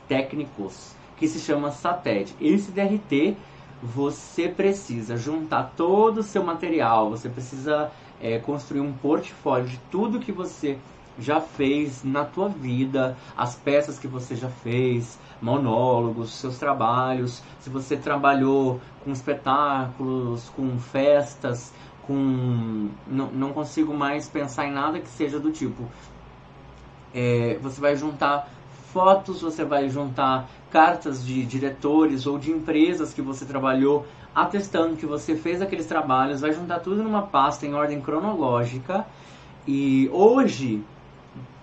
técnicos 0.06 0.94
que 1.16 1.26
se 1.26 1.40
chama 1.40 1.70
SATED. 1.70 2.36
Esse 2.40 2.70
DRT 2.70 3.36
você 3.82 4.48
precisa 4.48 5.16
juntar 5.16 5.72
todo 5.76 6.18
o 6.18 6.22
seu 6.22 6.42
material, 6.42 7.10
você 7.10 7.28
precisa 7.28 7.90
é, 8.20 8.38
construir 8.38 8.80
um 8.80 8.92
portfólio 8.92 9.66
de 9.66 9.78
tudo 9.90 10.20
que 10.20 10.32
você 10.32 10.78
já 11.18 11.40
fez 11.40 12.04
na 12.04 12.24
tua 12.24 12.48
vida, 12.48 13.16
as 13.36 13.54
peças 13.54 13.98
que 13.98 14.06
você 14.06 14.36
já 14.36 14.48
fez, 14.48 15.18
monólogos, 15.40 16.34
seus 16.34 16.58
trabalhos, 16.58 17.42
se 17.58 17.70
você 17.70 17.96
trabalhou 17.96 18.80
com 19.02 19.12
espetáculos, 19.12 20.48
com 20.50 20.78
festas, 20.78 21.72
com. 22.06 22.88
Não, 23.06 23.26
não 23.32 23.52
consigo 23.52 23.92
mais 23.94 24.28
pensar 24.28 24.66
em 24.66 24.72
nada 24.72 24.98
que 25.00 25.08
seja 25.08 25.38
do 25.38 25.50
tipo. 25.50 25.84
É, 27.14 27.58
você 27.62 27.80
vai 27.80 27.96
juntar 27.96 28.48
fotos, 28.92 29.42
você 29.42 29.64
vai 29.64 29.88
juntar 29.88 30.48
cartas 30.70 31.24
de 31.24 31.44
diretores 31.44 32.26
ou 32.26 32.38
de 32.38 32.50
empresas 32.50 33.12
que 33.12 33.22
você 33.22 33.44
trabalhou 33.44 34.06
atestando 34.34 34.96
que 34.96 35.06
você 35.06 35.34
fez 35.34 35.62
aqueles 35.62 35.86
trabalhos, 35.86 36.42
vai 36.42 36.52
juntar 36.52 36.80
tudo 36.80 37.02
numa 37.02 37.22
pasta 37.22 37.66
em 37.66 37.72
ordem 37.72 38.02
cronológica. 38.02 39.06
E 39.66 40.10
hoje, 40.12 40.84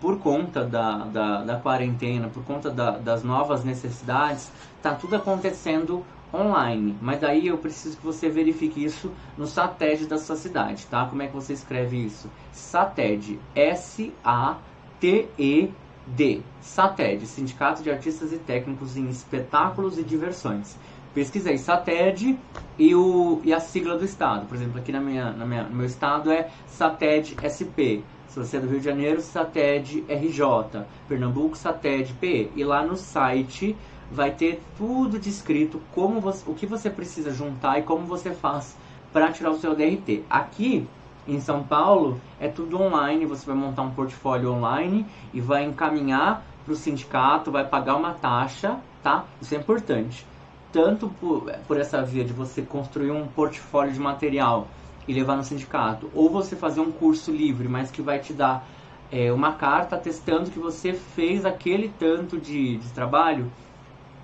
por 0.01 0.17
conta 0.19 0.65
da, 0.65 1.05
da, 1.05 1.43
da 1.43 1.55
quarentena, 1.57 2.29
por 2.29 2.43
conta 2.43 2.71
da, 2.71 2.97
das 2.97 3.23
novas 3.23 3.63
necessidades, 3.63 4.51
está 4.77 4.95
tudo 4.95 5.15
acontecendo 5.15 6.03
online. 6.33 6.97
Mas 7.01 7.23
aí 7.23 7.47
eu 7.47 7.57
preciso 7.57 7.97
que 7.97 8.03
você 8.03 8.29
verifique 8.29 8.83
isso 8.83 9.11
no 9.37 9.45
SATED 9.45 10.07
da 10.07 10.17
sua 10.17 10.35
cidade, 10.35 10.87
tá? 10.87 11.05
Como 11.05 11.21
é 11.21 11.27
que 11.27 11.33
você 11.33 11.53
escreve 11.53 11.97
isso? 11.97 12.29
SATED, 12.51 13.39
S-A-T-E-D. 13.55 14.13
SATED, 16.61 17.27
Sindicato 17.27 17.83
de 17.83 17.91
Artistas 17.91 18.33
e 18.33 18.37
Técnicos 18.37 18.97
em 18.97 19.07
Espetáculos 19.07 19.97
e 19.97 20.03
Diversões. 20.03 20.75
Pesquisei 21.13 21.59
SATED 21.59 22.39
e, 22.77 22.95
o, 22.95 23.39
e 23.43 23.53
a 23.53 23.59
sigla 23.59 23.95
do 23.95 24.03
estado. 24.03 24.47
Por 24.47 24.55
exemplo, 24.55 24.79
aqui 24.79 24.91
na 24.91 24.99
minha, 24.99 25.31
na 25.31 25.45
minha, 25.45 25.63
no 25.63 25.75
meu 25.75 25.85
estado 25.85 26.31
é 26.31 26.49
SATED 26.65 27.37
SP. 27.45 28.01
Se 28.27 28.39
você 28.39 28.57
é 28.57 28.59
do 28.59 28.67
Rio 28.67 28.79
de 28.79 28.85
Janeiro, 28.85 29.21
SATED 29.21 30.05
RJ. 30.09 30.85
Pernambuco, 31.07 31.55
SATED 31.55 32.15
PE. 32.19 32.51
E 32.55 32.63
lá 32.63 32.83
no 32.83 32.95
site 32.95 33.77
vai 34.13 34.31
ter 34.31 34.61
tudo 34.77 35.17
descrito 35.17 35.81
como 35.93 36.21
você, 36.21 36.49
o 36.49 36.53
que 36.53 36.67
você 36.67 36.89
precisa 36.89 37.31
juntar 37.31 37.79
e 37.79 37.81
como 37.81 38.05
você 38.05 38.31
faz 38.31 38.77
para 39.11 39.31
tirar 39.31 39.51
o 39.51 39.57
seu 39.57 39.75
DRT. 39.75 40.23
Aqui 40.29 40.87
em 41.27 41.39
São 41.39 41.63
Paulo 41.63 42.21
é 42.39 42.47
tudo 42.47 42.79
online, 42.79 43.25
você 43.25 43.45
vai 43.45 43.55
montar 43.55 43.81
um 43.81 43.91
portfólio 43.91 44.53
online 44.53 45.05
e 45.33 45.41
vai 45.41 45.63
encaminhar 45.63 46.45
para 46.63 46.73
o 46.73 46.75
sindicato, 46.75 47.51
vai 47.51 47.67
pagar 47.67 47.95
uma 47.95 48.13
taxa, 48.13 48.79
tá? 49.01 49.25
Isso 49.41 49.55
é 49.55 49.57
importante. 49.57 50.25
Tanto 50.71 51.09
por, 51.19 51.51
por 51.67 51.79
essa 51.79 52.01
via 52.03 52.23
de 52.23 52.33
você 52.33 52.61
construir 52.61 53.11
um 53.11 53.27
portfólio 53.27 53.93
de 53.93 53.99
material 53.99 54.67
e 55.07 55.13
levar 55.13 55.35
no 55.35 55.43
sindicato, 55.43 56.09
ou 56.13 56.29
você 56.29 56.55
fazer 56.55 56.79
um 56.79 56.91
curso 56.91 57.31
livre, 57.31 57.67
mas 57.67 57.91
que 57.91 58.01
vai 58.01 58.19
te 58.19 58.31
dar 58.31 58.65
é, 59.11 59.31
uma 59.31 59.53
carta 59.53 59.95
atestando 59.95 60.49
que 60.49 60.59
você 60.59 60.93
fez 60.93 61.45
aquele 61.45 61.89
tanto 61.99 62.39
de, 62.39 62.77
de 62.77 62.89
trabalho 62.91 63.51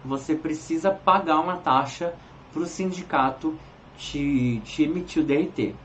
você 0.04 0.36
precisa 0.36 0.92
pagar 0.92 1.40
uma 1.40 1.58
taxa 1.58 2.14
para 2.52 2.62
o 2.62 2.66
sindicato 2.66 3.58
te, 3.98 4.62
te 4.64 4.84
emitir 4.84 5.24
o 5.24 5.26
DRT. 5.26 5.76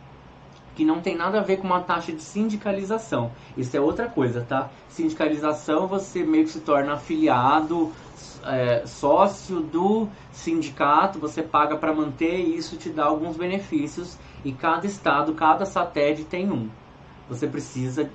que 0.74 0.84
não 0.84 1.00
tem 1.00 1.16
nada 1.16 1.38
a 1.38 1.42
ver 1.42 1.58
com 1.58 1.66
uma 1.68 1.80
taxa 1.80 2.12
de 2.12 2.20
sindicalização. 2.20 3.30
Isso 3.56 3.76
é 3.76 3.80
outra 3.80 4.08
coisa, 4.08 4.40
tá? 4.40 4.70
Sindicalização 4.88 5.86
você 5.86 6.24
meio 6.24 6.44
que 6.44 6.50
se 6.50 6.60
torna 6.60 6.94
afiliado, 6.94 7.92
é, 8.44 8.84
sócio 8.86 9.60
do 9.60 10.08
sindicato, 10.32 11.18
você 11.18 11.42
paga 11.42 11.76
para 11.76 11.94
manter 11.94 12.40
e 12.40 12.56
isso 12.56 12.76
te 12.76 12.90
dá 12.90 13.04
alguns 13.04 13.36
benefícios 13.36 14.18
e 14.44 14.52
cada 14.52 14.86
estado, 14.86 15.34
cada 15.34 15.64
satélite 15.64 16.24
tem 16.24 16.50
um. 16.50 16.68
Você 17.28 17.46
precisa 17.46 18.10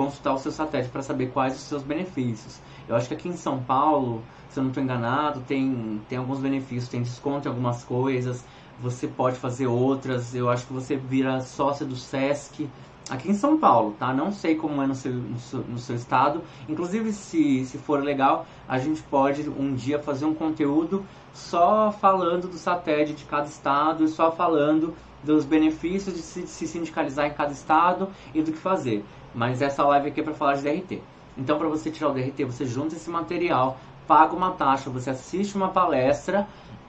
consultar 0.00 0.32
o 0.32 0.38
seu 0.38 0.50
satélite 0.50 0.90
para 0.90 1.02
saber 1.02 1.26
quais 1.26 1.54
os 1.54 1.60
seus 1.60 1.82
benefícios. 1.82 2.58
Eu 2.88 2.96
acho 2.96 3.06
que 3.06 3.12
aqui 3.12 3.28
em 3.28 3.36
São 3.36 3.62
Paulo, 3.62 4.22
se 4.48 4.58
eu 4.58 4.62
não 4.62 4.70
estou 4.70 4.82
enganado, 4.82 5.40
tem, 5.46 6.00
tem 6.08 6.16
alguns 6.16 6.40
benefícios, 6.40 6.88
tem 6.88 7.02
desconto 7.02 7.46
em 7.46 7.50
algumas 7.50 7.84
coisas, 7.84 8.42
você 8.80 9.06
pode 9.06 9.36
fazer 9.36 9.66
outras. 9.66 10.34
Eu 10.34 10.48
acho 10.48 10.66
que 10.66 10.72
você 10.72 10.96
vira 10.96 11.42
sócio 11.42 11.84
do 11.84 11.94
SESC 11.94 12.66
aqui 13.10 13.30
em 13.30 13.34
São 13.34 13.58
Paulo, 13.58 13.94
tá? 13.98 14.14
Não 14.14 14.32
sei 14.32 14.54
como 14.54 14.80
é 14.80 14.86
no 14.86 14.94
seu, 14.94 15.12
no 15.12 15.38
seu, 15.38 15.60
no 15.60 15.78
seu, 15.78 15.96
estado. 15.96 16.42
Inclusive, 16.66 17.12
se, 17.12 17.66
se 17.66 17.76
for 17.76 18.02
legal, 18.02 18.46
a 18.66 18.78
gente 18.78 19.02
pode 19.02 19.46
um 19.50 19.74
dia 19.74 19.98
fazer 19.98 20.24
um 20.24 20.32
conteúdo 20.32 21.04
só 21.34 21.92
falando 21.92 22.48
do 22.48 22.56
satélite 22.56 23.12
de 23.12 23.24
cada 23.24 23.46
estado, 23.46 24.08
só 24.08 24.32
falando 24.32 24.94
dos 25.22 25.44
benefícios 25.44 26.14
de 26.14 26.22
se, 26.22 26.42
de 26.42 26.48
se 26.48 26.66
sindicalizar 26.66 27.26
em 27.26 27.34
cada 27.34 27.52
estado 27.52 28.08
e 28.32 28.42
do 28.42 28.52
que 28.52 28.58
fazer. 28.58 29.04
Mas 29.34 29.62
essa 29.62 29.84
live 29.84 30.08
aqui 30.08 30.20
é 30.20 30.24
para 30.24 30.34
falar 30.34 30.54
de 30.54 30.62
DRT. 30.62 31.02
Então, 31.36 31.58
para 31.58 31.68
você 31.68 31.90
tirar 31.90 32.10
o 32.10 32.12
DRT, 32.12 32.44
você 32.44 32.66
junta 32.66 32.94
esse 32.96 33.08
material, 33.08 33.78
paga 34.06 34.34
uma 34.34 34.50
taxa, 34.52 34.90
você 34.90 35.10
assiste 35.10 35.56
uma 35.56 35.68
palestra 35.68 36.46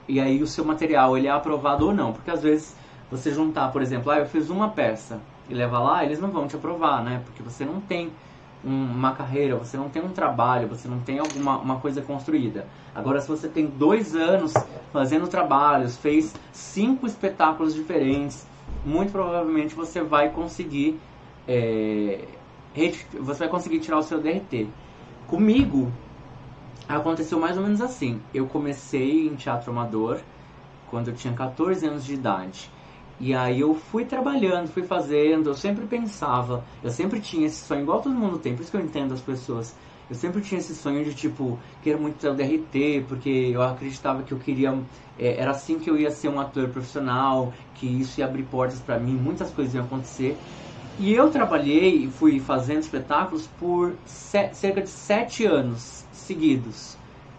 e 0.08 0.20
aí 0.20 0.42
o 0.42 0.46
seu 0.46 0.64
material 0.64 1.16
ele 1.16 1.28
é 1.28 1.30
aprovado 1.30 1.86
ou 1.86 1.94
não. 1.94 2.12
Porque 2.12 2.30
às 2.30 2.42
vezes 2.42 2.76
você 3.10 3.30
juntar, 3.30 3.70
por 3.70 3.82
exemplo, 3.82 4.10
ah, 4.10 4.18
eu 4.18 4.26
fiz 4.26 4.50
uma 4.50 4.70
peça 4.70 5.20
e 5.48 5.54
leva 5.54 5.78
lá, 5.78 6.04
eles 6.04 6.20
não 6.20 6.30
vão 6.30 6.46
te 6.46 6.56
aprovar, 6.56 7.02
né? 7.02 7.22
Porque 7.24 7.42
você 7.42 7.64
não 7.64 7.80
tem 7.80 8.10
um, 8.64 8.84
uma 8.84 9.12
carreira, 9.12 9.56
você 9.56 9.76
não 9.76 9.88
tem 9.88 10.02
um 10.02 10.10
trabalho, 10.10 10.68
você 10.68 10.88
não 10.88 11.00
tem 11.00 11.18
alguma 11.18 11.58
uma 11.58 11.76
coisa 11.78 12.00
construída. 12.02 12.66
Agora, 12.94 13.20
se 13.20 13.28
você 13.28 13.48
tem 13.48 13.66
dois 13.66 14.14
anos 14.14 14.52
fazendo 14.92 15.28
trabalhos, 15.28 15.96
fez 15.96 16.34
cinco 16.52 17.06
espetáculos 17.06 17.74
diferentes, 17.74 18.46
muito 18.84 19.12
provavelmente 19.12 19.74
você 19.74 20.02
vai 20.02 20.30
conseguir 20.30 21.00
é, 21.46 22.26
você 23.20 23.38
vai 23.40 23.48
conseguir 23.48 23.80
tirar 23.80 23.98
o 23.98 24.02
seu 24.02 24.20
DRT. 24.20 24.68
Comigo, 25.26 25.92
aconteceu 26.88 27.38
mais 27.38 27.56
ou 27.56 27.62
menos 27.62 27.80
assim. 27.80 28.20
Eu 28.32 28.46
comecei 28.46 29.26
em 29.26 29.34
teatro 29.34 29.70
amador 29.70 30.20
quando 30.90 31.08
eu 31.08 31.14
tinha 31.14 31.32
14 31.34 31.86
anos 31.86 32.04
de 32.04 32.14
idade. 32.14 32.70
E 33.20 33.34
aí 33.34 33.60
eu 33.60 33.74
fui 33.74 34.04
trabalhando, 34.04 34.68
fui 34.68 34.82
fazendo, 34.82 35.50
eu 35.50 35.54
sempre 35.54 35.86
pensava, 35.86 36.64
eu 36.82 36.90
sempre 36.90 37.20
tinha 37.20 37.46
esse 37.46 37.64
sonho, 37.64 37.82
igual 37.82 38.00
todo 38.00 38.14
mundo 38.14 38.38
tem, 38.38 38.54
por 38.56 38.62
isso 38.62 38.70
que 38.70 38.76
eu 38.76 38.80
entendo 38.80 39.14
as 39.14 39.20
pessoas. 39.20 39.76
Eu 40.10 40.16
sempre 40.16 40.42
tinha 40.42 40.58
esse 40.58 40.74
sonho 40.74 41.04
de 41.04 41.14
tipo, 41.14 41.58
quero 41.80 42.00
muito 42.00 42.18
ter 42.18 42.28
o 42.28 42.34
DRT, 42.34 43.04
porque 43.08 43.50
eu 43.54 43.62
acreditava 43.62 44.22
que 44.22 44.32
eu 44.32 44.38
queria, 44.38 44.76
é, 45.16 45.40
era 45.40 45.52
assim 45.52 45.78
que 45.78 45.88
eu 45.88 45.96
ia 45.96 46.10
ser 46.10 46.28
um 46.28 46.40
ator 46.40 46.68
profissional, 46.68 47.52
que 47.74 47.86
isso 47.86 48.20
ia 48.20 48.26
abrir 48.26 48.42
portas 48.42 48.80
para 48.80 48.98
mim, 48.98 49.14
muitas 49.14 49.52
coisas 49.52 49.72
iam 49.72 49.84
acontecer. 49.84 50.36
E 51.02 51.12
eu 51.14 51.30
trabalhei 51.30 52.04
e 52.04 52.10
fui 52.12 52.38
fazendo 52.38 52.78
espetáculos 52.78 53.48
por 53.58 53.92
cerca 54.06 54.80
de 54.80 54.88
sete 54.88 55.44
anos 55.44 56.04
seguidos. 56.12 56.96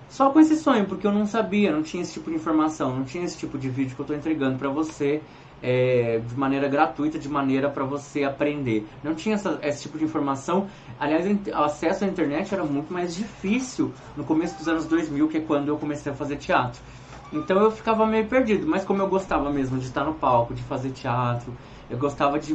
Só 0.10 0.32
com 0.32 0.40
esse 0.42 0.58
sonho, 0.58 0.86
porque 0.86 1.08
eu 1.08 1.14
não 1.14 1.26
sabia, 1.26 1.72
não 1.72 1.82
tinha 1.82 2.04
esse 2.04 2.12
tipo 2.12 2.30
de 2.30 2.36
informação, 2.36 2.94
não 2.94 3.06
tinha 3.06 3.24
esse 3.24 3.38
tipo 3.38 3.58
de 3.58 3.70
vídeo 3.70 3.96
que 3.96 4.02
eu 4.02 4.04
estou 4.04 4.18
entregando 4.18 4.58
para 4.58 4.70
você 4.70 5.22
é, 5.62 6.20
de 6.20 6.38
maneira 6.38 6.68
gratuita, 6.68 7.18
de 7.18 7.30
maneira 7.30 7.70
para 7.70 7.86
você 7.86 8.26
aprender. 8.26 8.86
Não 9.02 9.16
tinha 9.16 9.36
essa, 9.36 9.58
esse 9.64 9.84
tipo 9.84 9.98
de 9.98 10.04
informação. 10.04 10.68
Aliás, 11.00 11.26
o 11.26 11.64
acesso 11.64 12.04
à 12.04 12.08
internet 12.08 12.54
era 12.54 12.66
muito 12.66 12.92
mais 12.92 13.16
difícil 13.16 13.94
no 14.18 14.26
começo 14.26 14.58
dos 14.58 14.68
anos 14.68 14.86
2000, 14.88 15.30
que 15.30 15.38
é 15.38 15.40
quando 15.40 15.70
eu 15.70 15.78
comecei 15.78 16.12
a 16.12 16.16
fazer 16.16 16.36
teatro. 16.36 16.82
Então 17.32 17.58
eu 17.64 17.72
ficava 17.72 18.06
meio 18.06 18.28
perdido, 18.28 18.68
mas 18.68 18.84
como 18.84 19.02
eu 19.02 19.08
gostava 19.08 19.50
mesmo 19.50 19.80
de 19.80 19.86
estar 19.86 20.04
no 20.04 20.16
palco, 20.16 20.54
de 20.54 20.62
fazer 20.64 20.92
teatro, 20.92 21.56
eu 21.90 21.98
gostava 21.98 22.38
de 22.38 22.54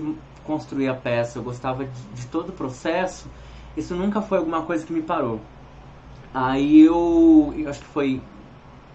construir 0.49 0.89
a 0.89 0.95
peça, 0.95 1.39
eu 1.39 1.43
gostava 1.43 1.85
de, 1.85 2.01
de 2.15 2.27
todo 2.29 2.49
o 2.49 2.53
processo, 2.53 3.29
isso 3.77 3.95
nunca 3.95 4.23
foi 4.23 4.39
alguma 4.39 4.63
coisa 4.63 4.85
que 4.85 4.93
me 4.93 5.03
parou. 5.03 5.41
Aí 6.33 6.81
eu, 6.81 7.53
eu 7.55 7.69
acho 7.69 7.81
que 7.81 7.87
foi 7.87 8.23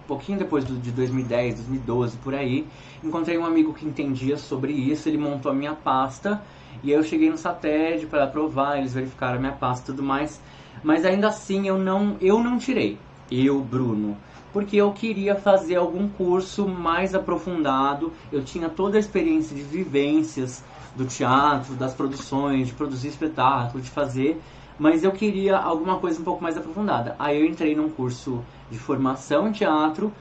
pouquinho 0.07 0.39
depois 0.39 0.65
do, 0.65 0.75
de 0.75 0.91
2010, 0.91 1.55
2012, 1.55 2.17
por 2.17 2.33
aí, 2.33 2.67
encontrei 3.03 3.37
um 3.37 3.45
amigo 3.45 3.71
que 3.73 3.85
entendia 3.85 4.35
sobre 4.35 4.73
isso, 4.73 5.07
ele 5.07 5.17
montou 5.17 5.51
a 5.51 5.55
minha 5.55 5.75
pasta, 5.75 6.41
e 6.83 6.91
aí 6.91 6.97
eu 6.97 7.03
cheguei 7.03 7.29
no 7.29 7.37
satélite 7.37 8.07
para 8.07 8.23
aprovar, 8.23 8.79
eles 8.79 8.93
verificaram 8.93 9.37
a 9.37 9.39
minha 9.39 9.53
pasta 9.53 9.91
e 9.91 9.95
tudo 9.95 10.03
mais, 10.03 10.41
mas 10.83 11.05
ainda 11.05 11.27
assim 11.27 11.67
eu 11.67 11.77
não, 11.77 12.17
eu 12.19 12.43
não 12.43 12.57
tirei, 12.57 12.97
eu, 13.31 13.61
Bruno, 13.61 14.17
porque 14.51 14.75
eu 14.75 14.91
queria 14.91 15.35
fazer 15.35 15.75
algum 15.75 16.07
curso 16.09 16.67
mais 16.67 17.15
aprofundado, 17.15 18.11
eu 18.31 18.43
tinha 18.43 18.69
toda 18.69 18.97
a 18.97 18.99
experiência 18.99 19.55
de 19.55 19.63
vivências, 19.63 20.63
do 20.95 21.05
teatro, 21.05 21.75
das 21.75 21.93
produções, 21.93 22.67
de 22.67 22.73
produzir 22.73 23.09
espetáculo, 23.09 23.81
de 23.81 23.89
fazer, 23.89 24.39
mas 24.77 25.03
eu 25.03 25.11
queria 25.11 25.57
alguma 25.57 25.99
coisa 25.99 26.19
um 26.19 26.23
pouco 26.23 26.43
mais 26.43 26.57
aprofundada. 26.57 27.15
Aí 27.19 27.39
eu 27.39 27.45
entrei 27.45 27.75
num 27.75 27.89
curso 27.89 28.43
de 28.69 28.77
formação 28.77 29.47
em 29.47 29.51
teatro, 29.51 30.11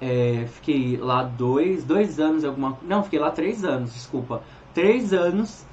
é, 0.00 0.46
fiquei 0.46 0.96
lá 0.96 1.22
dois, 1.22 1.84
dois 1.84 2.18
anos, 2.18 2.44
alguma 2.44 2.78
não, 2.82 3.02
fiquei 3.02 3.18
lá 3.18 3.30
três 3.30 3.64
anos, 3.64 3.92
desculpa, 3.92 4.42
três 4.72 5.12
anos, 5.12 5.64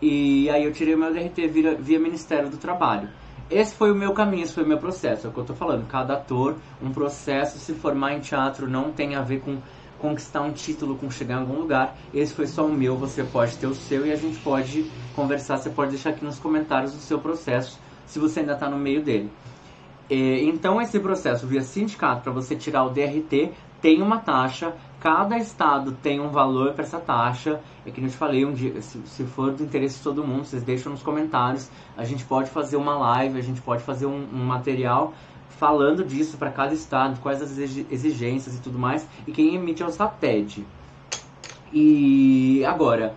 e 0.00 0.48
aí 0.50 0.64
eu 0.64 0.72
tirei 0.72 0.96
meu 0.96 1.12
DRT 1.12 1.46
via, 1.48 1.74
via 1.74 1.98
Ministério 1.98 2.48
do 2.48 2.56
Trabalho. 2.56 3.08
Esse 3.48 3.76
foi 3.76 3.92
o 3.92 3.94
meu 3.94 4.12
caminho, 4.12 4.42
esse 4.42 4.52
foi 4.52 4.64
o 4.64 4.66
meu 4.66 4.78
processo, 4.78 5.26
é 5.26 5.30
o 5.30 5.32
que 5.32 5.38
eu 5.38 5.44
tô 5.44 5.54
falando. 5.54 5.86
Cada 5.86 6.14
ator, 6.14 6.56
um 6.82 6.90
processo, 6.90 7.58
se 7.58 7.74
formar 7.74 8.14
em 8.14 8.20
teatro 8.20 8.68
não 8.68 8.90
tem 8.90 9.14
a 9.14 9.22
ver 9.22 9.40
com 9.40 9.58
conquistar 10.06 10.42
um 10.42 10.52
título, 10.52 10.96
com 10.96 11.10
chegar 11.10 11.36
em 11.36 11.40
algum 11.40 11.58
lugar. 11.58 11.96
Esse 12.14 12.32
foi 12.32 12.46
só 12.46 12.64
o 12.64 12.72
meu, 12.72 12.96
você 12.96 13.24
pode 13.24 13.56
ter 13.56 13.66
o 13.66 13.74
seu 13.74 14.06
e 14.06 14.12
a 14.12 14.16
gente 14.16 14.38
pode 14.38 14.88
conversar. 15.16 15.58
Você 15.58 15.70
pode 15.70 15.90
deixar 15.90 16.10
aqui 16.10 16.24
nos 16.24 16.38
comentários 16.38 16.94
o 16.94 16.98
seu 16.98 17.18
processo, 17.18 17.80
se 18.06 18.20
você 18.20 18.40
ainda 18.40 18.52
está 18.52 18.70
no 18.70 18.78
meio 18.78 19.02
dele. 19.02 19.30
então, 20.08 20.80
esse 20.80 21.00
processo 21.00 21.46
via 21.46 21.62
sindicato, 21.62 22.22
para 22.22 22.32
você 22.32 22.54
tirar 22.54 22.84
o 22.84 22.90
DRT, 22.90 23.52
tem 23.80 24.00
uma 24.00 24.18
taxa. 24.18 24.74
Cada 25.00 25.36
estado 25.36 25.92
tem 25.92 26.20
um 26.20 26.30
valor 26.30 26.72
para 26.72 26.84
essa 26.84 26.98
taxa. 26.98 27.60
É 27.84 27.90
que 27.90 28.00
eu 28.00 28.08
te 28.08 28.16
falei, 28.16 28.44
um 28.44 28.52
dia, 28.52 28.80
se, 28.80 28.98
se, 29.06 29.24
for 29.24 29.52
do 29.52 29.64
interesse 29.64 29.98
de 29.98 30.04
todo 30.04 30.24
mundo, 30.24 30.44
vocês 30.44 30.62
deixam 30.62 30.92
nos 30.92 31.02
comentários. 31.02 31.68
A 31.96 32.04
gente 32.04 32.24
pode 32.24 32.48
fazer 32.50 32.76
uma 32.76 32.96
live, 32.96 33.38
a 33.38 33.42
gente 33.42 33.60
pode 33.60 33.82
fazer 33.82 34.06
um, 34.06 34.26
um 34.32 34.44
material 34.44 35.12
falando 35.50 36.04
disso 36.04 36.36
para 36.36 36.50
cada 36.50 36.74
estado, 36.74 37.20
quais 37.20 37.40
as 37.42 37.56
exigências 37.56 38.56
e 38.56 38.60
tudo 38.60 38.78
mais, 38.78 39.06
e 39.26 39.32
quem 39.32 39.54
emite 39.54 39.82
é 39.82 39.86
o 39.86 39.90
SATED. 39.90 40.66
E 41.72 42.64
agora, 42.64 43.14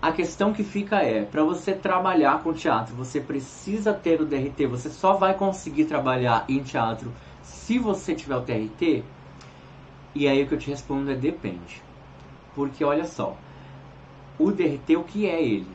a 0.00 0.12
questão 0.12 0.52
que 0.52 0.62
fica 0.62 1.02
é, 1.02 1.24
para 1.24 1.42
você 1.42 1.72
trabalhar 1.72 2.42
com 2.42 2.52
teatro, 2.52 2.94
você 2.94 3.20
precisa 3.20 3.92
ter 3.92 4.20
o 4.20 4.24
DRT, 4.24 4.66
você 4.66 4.88
só 4.88 5.14
vai 5.14 5.34
conseguir 5.34 5.86
trabalhar 5.86 6.44
em 6.48 6.62
teatro 6.62 7.12
se 7.42 7.78
você 7.78 8.14
tiver 8.14 8.36
o 8.36 8.42
TRT? 8.42 9.02
E 10.14 10.28
aí 10.28 10.42
o 10.42 10.46
que 10.46 10.54
eu 10.54 10.58
te 10.58 10.70
respondo 10.70 11.10
é 11.10 11.14
depende. 11.14 11.82
Porque 12.54 12.84
olha 12.84 13.04
só, 13.04 13.36
o 14.38 14.50
DRT, 14.50 14.96
o 14.96 15.02
que 15.02 15.26
é 15.26 15.42
ele? 15.42 15.68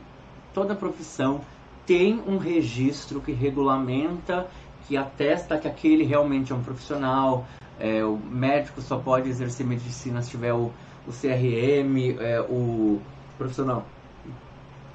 Toda 0.54 0.75
profissão 0.75 1.41
tem 1.86 2.21
um 2.25 2.38
registro 2.38 3.19
que 3.19 3.32
regulamenta 3.32 4.47
que 4.88 4.98
atesta 4.98 5.58
que 5.58 5.67
aquele 5.67 6.04
realmente 6.04 6.52
é 6.52 6.56
um 6.56 6.62
profissional. 6.62 7.46
É, 7.80 8.04
o 8.04 8.17
médico 8.17 8.82
só 8.82 8.98
pode 8.98 9.30
exercer 9.30 9.65
medicina 9.65 10.22
se 10.22 10.32
tiver 10.32 10.54
o, 10.54 10.72
o 11.08 11.12
CRM, 11.12 12.17
é, 12.20 12.39
o 12.41 13.02
profissional, 13.38 13.86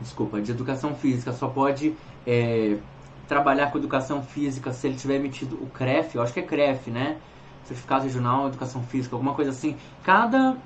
desculpa, 0.01 0.40
de 0.40 0.53
educação 0.53 0.94
física 0.94 1.33
só 1.33 1.49
pode 1.49 1.96
é, 2.25 2.79
trabalhar 3.27 3.72
com 3.72 3.79
educação 3.79 4.22
física 4.22 4.72
se 4.72 4.87
ele 4.87 4.96
tiver 4.96 5.16
emitido 5.16 5.57
o 5.57 5.66
CREF, 5.66 6.14
eu 6.14 6.22
acho 6.22 6.33
que 6.33 6.40
é 6.40 6.42
CREF, 6.42 6.90
né? 6.90 7.18
Certificado 7.64 8.05
Regional 8.05 8.46
Educação 8.46 8.83
Física, 8.85 9.16
alguma 9.16 9.35
coisa 9.35 9.51
assim. 9.51 9.77
Cada, 10.05 10.57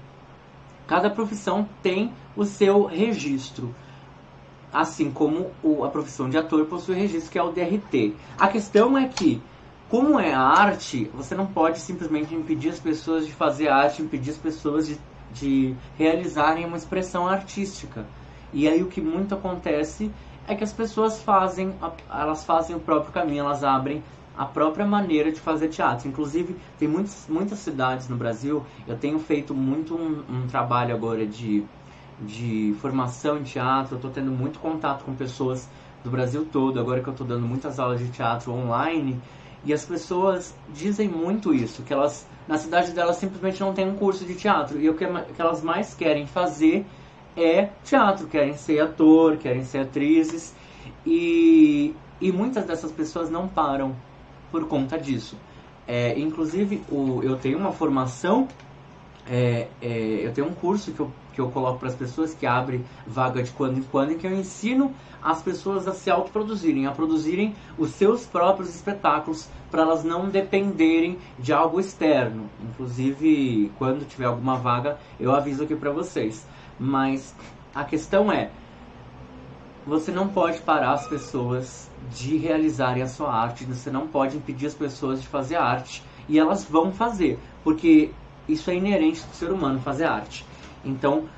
cada 0.86 1.08
profissão 1.08 1.66
tem 1.82 2.12
o 2.36 2.44
seu 2.44 2.84
registro 2.84 3.74
assim 4.72 5.10
como 5.10 5.50
o, 5.62 5.84
a 5.84 5.88
profissão 5.88 6.28
de 6.28 6.38
ator 6.38 6.64
possui 6.66 6.94
registro 6.94 7.30
que 7.30 7.38
é 7.38 7.42
o 7.42 7.50
DRT. 7.50 8.14
A 8.38 8.48
questão 8.48 8.96
é 8.96 9.08
que, 9.08 9.40
como 9.88 10.18
é 10.18 10.32
arte, 10.32 11.10
você 11.14 11.34
não 11.34 11.46
pode 11.46 11.80
simplesmente 11.80 12.34
impedir 12.34 12.70
as 12.70 12.78
pessoas 12.78 13.26
de 13.26 13.32
fazer 13.32 13.68
arte, 13.68 14.02
impedir 14.02 14.30
as 14.30 14.36
pessoas 14.36 14.86
de, 14.86 14.98
de 15.32 15.74
realizarem 15.96 16.64
uma 16.64 16.76
expressão 16.76 17.26
artística. 17.26 18.06
E 18.52 18.68
aí 18.68 18.82
o 18.82 18.86
que 18.86 19.00
muito 19.00 19.34
acontece 19.34 20.10
é 20.46 20.54
que 20.54 20.64
as 20.64 20.72
pessoas 20.72 21.22
fazem, 21.22 21.74
elas 22.10 22.44
fazem 22.44 22.74
o 22.74 22.80
próprio 22.80 23.12
caminho, 23.12 23.44
elas 23.44 23.62
abrem 23.62 24.02
a 24.36 24.44
própria 24.44 24.86
maneira 24.86 25.30
de 25.30 25.40
fazer 25.40 25.68
teatro. 25.68 26.08
Inclusive, 26.08 26.56
tem 26.78 26.88
muitas, 26.88 27.26
muitas 27.28 27.58
cidades 27.58 28.08
no 28.08 28.16
Brasil, 28.16 28.64
eu 28.86 28.96
tenho 28.96 29.18
feito 29.18 29.54
muito 29.54 29.94
um, 29.94 30.24
um 30.28 30.46
trabalho 30.46 30.94
agora 30.94 31.26
de 31.26 31.64
de 32.26 32.74
formação 32.80 33.38
em 33.38 33.42
teatro, 33.42 33.94
eu 33.94 33.96
estou 33.96 34.10
tendo 34.10 34.30
muito 34.30 34.58
contato 34.58 35.04
com 35.04 35.14
pessoas 35.14 35.68
do 36.04 36.10
Brasil 36.10 36.46
todo, 36.50 36.80
agora 36.80 37.02
que 37.02 37.08
eu 37.08 37.12
estou 37.12 37.26
dando 37.26 37.46
muitas 37.46 37.78
aulas 37.78 38.00
de 38.00 38.08
teatro 38.08 38.52
online, 38.52 39.20
e 39.64 39.72
as 39.72 39.84
pessoas 39.84 40.54
dizem 40.72 41.08
muito 41.08 41.54
isso, 41.54 41.82
que 41.82 41.92
elas 41.92 42.26
na 42.48 42.56
cidade 42.56 42.92
delas 42.92 43.16
simplesmente 43.16 43.60
não 43.60 43.72
tem 43.72 43.88
um 43.88 43.94
curso 43.94 44.24
de 44.24 44.34
teatro, 44.34 44.80
e 44.80 44.88
o 44.88 44.94
que, 44.94 45.06
que 45.06 45.40
elas 45.40 45.62
mais 45.62 45.94
querem 45.94 46.26
fazer 46.26 46.84
é 47.36 47.66
teatro, 47.84 48.26
querem 48.26 48.54
ser 48.54 48.80
ator, 48.80 49.36
querem 49.36 49.62
ser 49.64 49.78
atrizes, 49.78 50.54
e, 51.06 51.94
e 52.20 52.32
muitas 52.32 52.64
dessas 52.64 52.90
pessoas 52.90 53.30
não 53.30 53.46
param 53.46 53.94
por 54.50 54.66
conta 54.66 54.98
disso. 54.98 55.36
É, 55.86 56.18
inclusive, 56.18 56.82
o, 56.90 57.20
eu 57.22 57.36
tenho 57.36 57.58
uma 57.58 57.72
formação, 57.72 58.48
é, 59.28 59.68
é, 59.80 60.26
eu 60.26 60.32
tenho 60.32 60.48
um 60.48 60.54
curso 60.54 60.92
que 60.92 61.00
eu, 61.00 61.10
que 61.32 61.40
eu 61.40 61.50
coloco 61.50 61.78
para 61.78 61.88
as 61.88 61.94
pessoas 61.94 62.34
que 62.34 62.46
abre 62.46 62.84
vaga 63.06 63.42
de 63.42 63.50
quando 63.50 63.78
em 63.78 63.82
quando, 63.82 64.12
em 64.12 64.18
que 64.18 64.26
eu 64.26 64.32
ensino 64.32 64.94
as 65.22 65.42
pessoas 65.42 65.86
a 65.86 65.92
se 65.92 66.10
autoproduzirem, 66.10 66.86
a 66.86 66.92
produzirem 66.92 67.54
os 67.78 67.90
seus 67.90 68.24
próprios 68.24 68.74
espetáculos 68.74 69.48
para 69.70 69.82
elas 69.82 70.02
não 70.02 70.28
dependerem 70.28 71.18
de 71.38 71.52
algo 71.52 71.78
externo. 71.78 72.48
Inclusive, 72.62 73.70
quando 73.78 74.06
tiver 74.06 74.26
alguma 74.26 74.56
vaga, 74.56 74.98
eu 75.18 75.34
aviso 75.34 75.64
aqui 75.64 75.76
para 75.76 75.90
vocês. 75.90 76.46
Mas 76.78 77.34
a 77.74 77.84
questão 77.84 78.32
é, 78.32 78.50
você 79.86 80.10
não 80.10 80.28
pode 80.28 80.58
parar 80.60 80.92
as 80.92 81.06
pessoas 81.06 81.90
de 82.10 82.36
realizarem 82.36 83.02
a 83.02 83.08
sua 83.08 83.32
arte, 83.32 83.64
você 83.64 83.90
não 83.90 84.06
pode 84.06 84.36
impedir 84.36 84.66
as 84.66 84.74
pessoas 84.74 85.20
de 85.20 85.28
fazer 85.28 85.56
arte 85.56 86.02
e 86.28 86.38
elas 86.38 86.64
vão 86.64 86.92
fazer, 86.92 87.38
porque 87.62 88.10
isso 88.48 88.70
é 88.70 88.74
inerente 88.74 89.20
do 89.22 89.34
ser 89.34 89.50
humano 89.50 89.80
fazer 89.80 90.04
arte. 90.04 90.44
Então, 90.84 91.28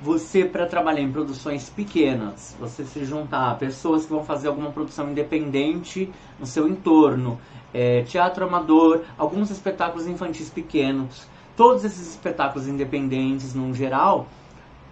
você 0.00 0.44
para 0.44 0.66
trabalhar 0.66 1.00
em 1.00 1.10
produções 1.10 1.70
pequenas, 1.70 2.56
você 2.58 2.84
se 2.84 3.04
juntar 3.04 3.50
a 3.50 3.54
pessoas 3.54 4.04
que 4.04 4.12
vão 4.12 4.24
fazer 4.24 4.48
alguma 4.48 4.70
produção 4.70 5.10
independente 5.10 6.12
no 6.38 6.46
seu 6.46 6.68
entorno, 6.68 7.40
é, 7.72 8.02
teatro 8.02 8.44
amador, 8.44 9.02
alguns 9.16 9.50
espetáculos 9.50 10.06
infantis 10.06 10.50
pequenos, 10.50 11.26
todos 11.56 11.84
esses 11.84 12.08
espetáculos 12.10 12.68
independentes, 12.68 13.54
no 13.54 13.72
geral, 13.72 14.28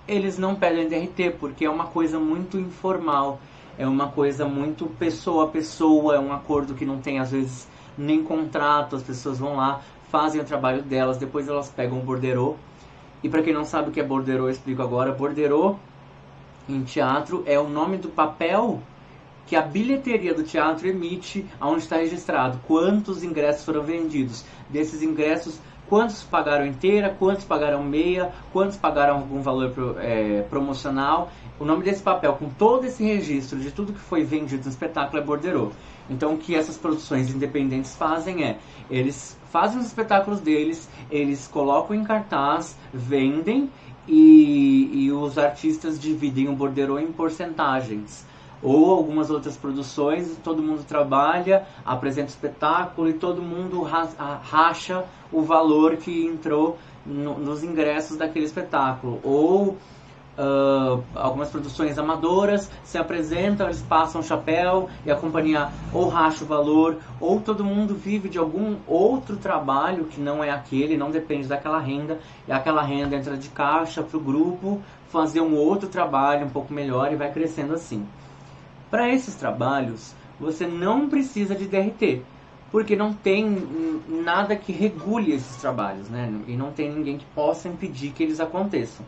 eles 0.06 0.38
não 0.38 0.54
pedem 0.54 0.88
DRT, 0.88 1.36
porque 1.38 1.64
é 1.64 1.70
uma 1.70 1.86
coisa 1.86 2.18
muito 2.18 2.58
informal, 2.58 3.38
é 3.78 3.86
uma 3.86 4.08
coisa 4.08 4.46
muito 4.46 4.86
pessoa 4.98 5.44
a 5.44 5.48
pessoa, 5.48 6.16
é 6.16 6.18
um 6.18 6.32
acordo 6.32 6.74
que 6.74 6.84
não 6.84 7.00
tem 7.00 7.18
às 7.18 7.30
vezes 7.30 7.68
nem 7.96 8.22
contrato, 8.22 8.96
as 8.96 9.02
pessoas 9.02 9.38
vão 9.38 9.56
lá, 9.56 9.80
fazem 10.10 10.40
o 10.40 10.44
trabalho 10.44 10.82
delas, 10.82 11.18
depois 11.18 11.48
elas 11.48 11.68
pegam 11.68 11.98
o 11.98 12.02
borderô. 12.02 12.56
E 13.22 13.28
para 13.28 13.42
quem 13.42 13.54
não 13.54 13.64
sabe 13.64 13.90
o 13.90 13.92
que 13.92 14.00
é 14.00 14.04
borderô, 14.04 14.44
eu 14.44 14.50
explico 14.50 14.82
agora. 14.82 15.12
Borderô 15.12 15.76
em 16.68 16.82
teatro 16.82 17.42
é 17.46 17.58
o 17.58 17.68
nome 17.68 17.96
do 17.96 18.08
papel 18.08 18.80
que 19.46 19.56
a 19.56 19.62
bilheteria 19.62 20.34
do 20.34 20.42
teatro 20.42 20.88
emite 20.88 21.44
aonde 21.60 21.82
está 21.82 21.96
registrado 21.96 22.60
quantos 22.66 23.22
ingressos 23.22 23.64
foram 23.64 23.82
vendidos. 23.82 24.44
Desses 24.70 25.02
ingressos, 25.02 25.60
quantos 25.88 26.22
pagaram 26.22 26.64
inteira, 26.66 27.14
quantos 27.18 27.44
pagaram 27.44 27.82
meia, 27.82 28.32
quantos 28.52 28.76
pagaram 28.76 29.16
algum 29.16 29.42
valor 29.42 29.72
é, 30.00 30.42
promocional. 30.48 31.30
O 31.60 31.64
nome 31.64 31.84
desse 31.84 32.02
papel, 32.02 32.34
com 32.34 32.48
todo 32.48 32.86
esse 32.86 33.04
registro 33.04 33.58
de 33.58 33.70
tudo 33.70 33.92
que 33.92 34.00
foi 34.00 34.24
vendido 34.24 34.64
no 34.64 34.70
espetáculo, 34.70 35.22
é 35.22 35.24
borderô. 35.24 35.70
Então, 36.08 36.34
o 36.34 36.38
que 36.38 36.54
essas 36.54 36.76
produções 36.76 37.30
independentes 37.30 37.94
fazem 37.94 38.44
é, 38.44 38.58
eles 38.90 39.38
fazem 39.52 39.78
os 39.78 39.86
espetáculos 39.86 40.40
deles, 40.40 40.88
eles 41.10 41.46
colocam 41.46 41.94
em 41.94 42.02
cartaz, 42.02 42.74
vendem 42.92 43.70
e, 44.08 44.90
e 44.92 45.12
os 45.12 45.36
artistas 45.36 46.00
dividem 46.00 46.48
o 46.48 46.56
borderô 46.56 46.98
em 46.98 47.12
porcentagens 47.12 48.26
ou 48.62 48.92
algumas 48.92 49.28
outras 49.28 49.56
produções, 49.56 50.38
todo 50.42 50.62
mundo 50.62 50.84
trabalha, 50.84 51.66
apresenta 51.84 52.28
espetáculo 52.28 53.08
e 53.08 53.14
todo 53.14 53.42
mundo 53.42 53.82
racha 53.82 55.04
o 55.32 55.42
valor 55.42 55.96
que 55.96 56.24
entrou 56.24 56.78
no, 57.04 57.38
nos 57.38 57.64
ingressos 57.64 58.16
daquele 58.16 58.44
espetáculo. 58.44 59.18
Ou 59.24 59.76
uh, 60.38 61.02
algumas 61.14 61.50
produções 61.50 61.98
amadoras 61.98 62.70
se 62.84 62.98
apresentam, 62.98 63.66
eles 63.66 63.82
passam 63.82 64.22
chapéu 64.22 64.88
e 65.04 65.10
a 65.10 65.16
companhia 65.16 65.70
ou 65.92 66.08
racha 66.08 66.44
o 66.44 66.46
valor, 66.46 66.98
ou 67.20 67.40
todo 67.40 67.64
mundo 67.64 67.94
vive 67.94 68.28
de 68.28 68.38
algum 68.38 68.76
outro 68.86 69.36
trabalho 69.36 70.04
que 70.04 70.20
não 70.20 70.42
é 70.42 70.50
aquele, 70.50 70.96
não 70.96 71.10
depende 71.10 71.48
daquela 71.48 71.78
renda, 71.78 72.18
e 72.46 72.52
aquela 72.52 72.82
renda 72.82 73.16
entra 73.16 73.36
de 73.36 73.48
caixa 73.48 74.02
para 74.02 74.16
o 74.16 74.20
grupo 74.20 74.80
fazer 75.08 75.40
um 75.40 75.54
outro 75.54 75.88
trabalho 75.88 76.46
um 76.46 76.50
pouco 76.50 76.72
melhor 76.72 77.12
e 77.12 77.16
vai 77.16 77.30
crescendo 77.30 77.74
assim. 77.74 78.06
Para 78.90 79.12
esses 79.12 79.34
trabalhos, 79.34 80.14
você 80.38 80.66
não 80.66 81.08
precisa 81.08 81.54
de 81.54 81.66
DRT, 81.66 82.22
porque 82.70 82.96
não 82.96 83.12
tem 83.12 83.46
nada 84.08 84.56
que 84.56 84.72
regule 84.72 85.32
esses 85.32 85.56
trabalhos, 85.56 86.08
né? 86.08 86.32
E 86.46 86.56
não 86.56 86.72
tem 86.72 86.90
ninguém 86.90 87.18
que 87.18 87.26
possa 87.34 87.68
impedir 87.68 88.12
que 88.12 88.22
eles 88.22 88.40
aconteçam. 88.40 89.04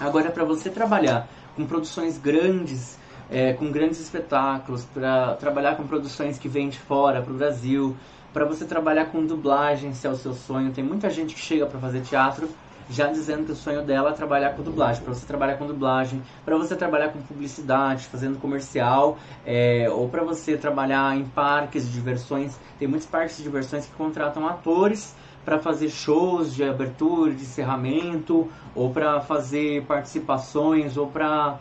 Agora, 0.00 0.30
para 0.30 0.44
você 0.44 0.70
trabalhar 0.70 1.28
com 1.54 1.66
produções 1.66 2.18
grandes, 2.18 2.98
é, 3.30 3.54
com 3.54 3.70
grandes 3.70 4.00
espetáculos, 4.00 4.84
para 4.84 5.34
trabalhar 5.36 5.76
com 5.76 5.86
produções 5.86 6.38
que 6.38 6.48
vêm 6.48 6.68
de 6.68 6.78
fora 6.78 7.22
para 7.22 7.32
o 7.32 7.36
Brasil, 7.36 7.96
para 8.32 8.44
você 8.44 8.66
trabalhar 8.66 9.06
com 9.06 9.24
dublagem, 9.24 9.94
se 9.94 10.06
é 10.06 10.10
o 10.10 10.16
seu 10.16 10.34
sonho, 10.34 10.70
tem 10.72 10.84
muita 10.84 11.08
gente 11.08 11.34
que 11.34 11.40
chega 11.40 11.66
para 11.66 11.78
fazer 11.80 12.02
teatro 12.02 12.48
já 12.88 13.08
dizendo 13.08 13.44
que 13.44 13.52
o 13.52 13.56
sonho 13.56 13.82
dela 13.82 14.10
é 14.10 14.12
trabalhar 14.12 14.54
com 14.54 14.62
dublagem, 14.62 15.02
para 15.02 15.12
você 15.12 15.26
trabalhar 15.26 15.56
com 15.56 15.66
dublagem, 15.66 16.22
para 16.44 16.56
você 16.56 16.76
trabalhar 16.76 17.08
com 17.08 17.20
publicidade, 17.20 18.04
fazendo 18.04 18.38
comercial, 18.38 19.18
é, 19.44 19.88
ou 19.90 20.08
para 20.08 20.22
você 20.22 20.56
trabalhar 20.56 21.16
em 21.16 21.24
parques 21.24 21.86
de 21.86 21.92
diversões. 21.92 22.56
Tem 22.78 22.86
muitos 22.86 23.06
parques 23.06 23.38
de 23.38 23.42
diversões 23.42 23.86
que 23.86 23.92
contratam 23.92 24.46
atores 24.46 25.14
para 25.46 25.60
fazer 25.60 25.88
shows 25.90 26.52
de 26.56 26.64
abertura, 26.64 27.32
de 27.32 27.42
encerramento, 27.42 28.48
ou 28.74 28.92
para 28.92 29.20
fazer 29.20 29.84
participações, 29.84 30.96
ou 30.96 31.06
para 31.06 31.60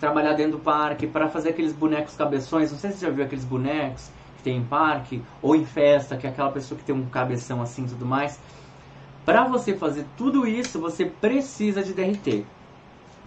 trabalhar 0.00 0.32
dentro 0.32 0.58
do 0.58 0.58
parque, 0.58 1.06
para 1.06 1.28
fazer 1.28 1.50
aqueles 1.50 1.72
bonecos 1.72 2.16
cabeções. 2.16 2.72
Não 2.72 2.78
sei 2.80 2.90
se 2.90 2.98
você 2.98 3.06
já 3.06 3.12
viu 3.12 3.24
aqueles 3.24 3.44
bonecos 3.44 4.10
que 4.38 4.42
tem 4.42 4.56
em 4.56 4.64
parque, 4.64 5.22
ou 5.40 5.54
em 5.54 5.64
festa, 5.64 6.16
que 6.16 6.26
é 6.26 6.30
aquela 6.30 6.50
pessoa 6.50 6.76
que 6.76 6.84
tem 6.84 6.92
um 6.92 7.06
cabeção 7.06 7.62
assim 7.62 7.84
e 7.84 7.90
tudo 7.90 8.04
mais. 8.04 8.40
Para 9.24 9.44
você 9.44 9.76
fazer 9.76 10.04
tudo 10.18 10.44
isso, 10.44 10.80
você 10.80 11.04
precisa 11.04 11.80
de 11.80 11.92
DRT. 11.92 12.44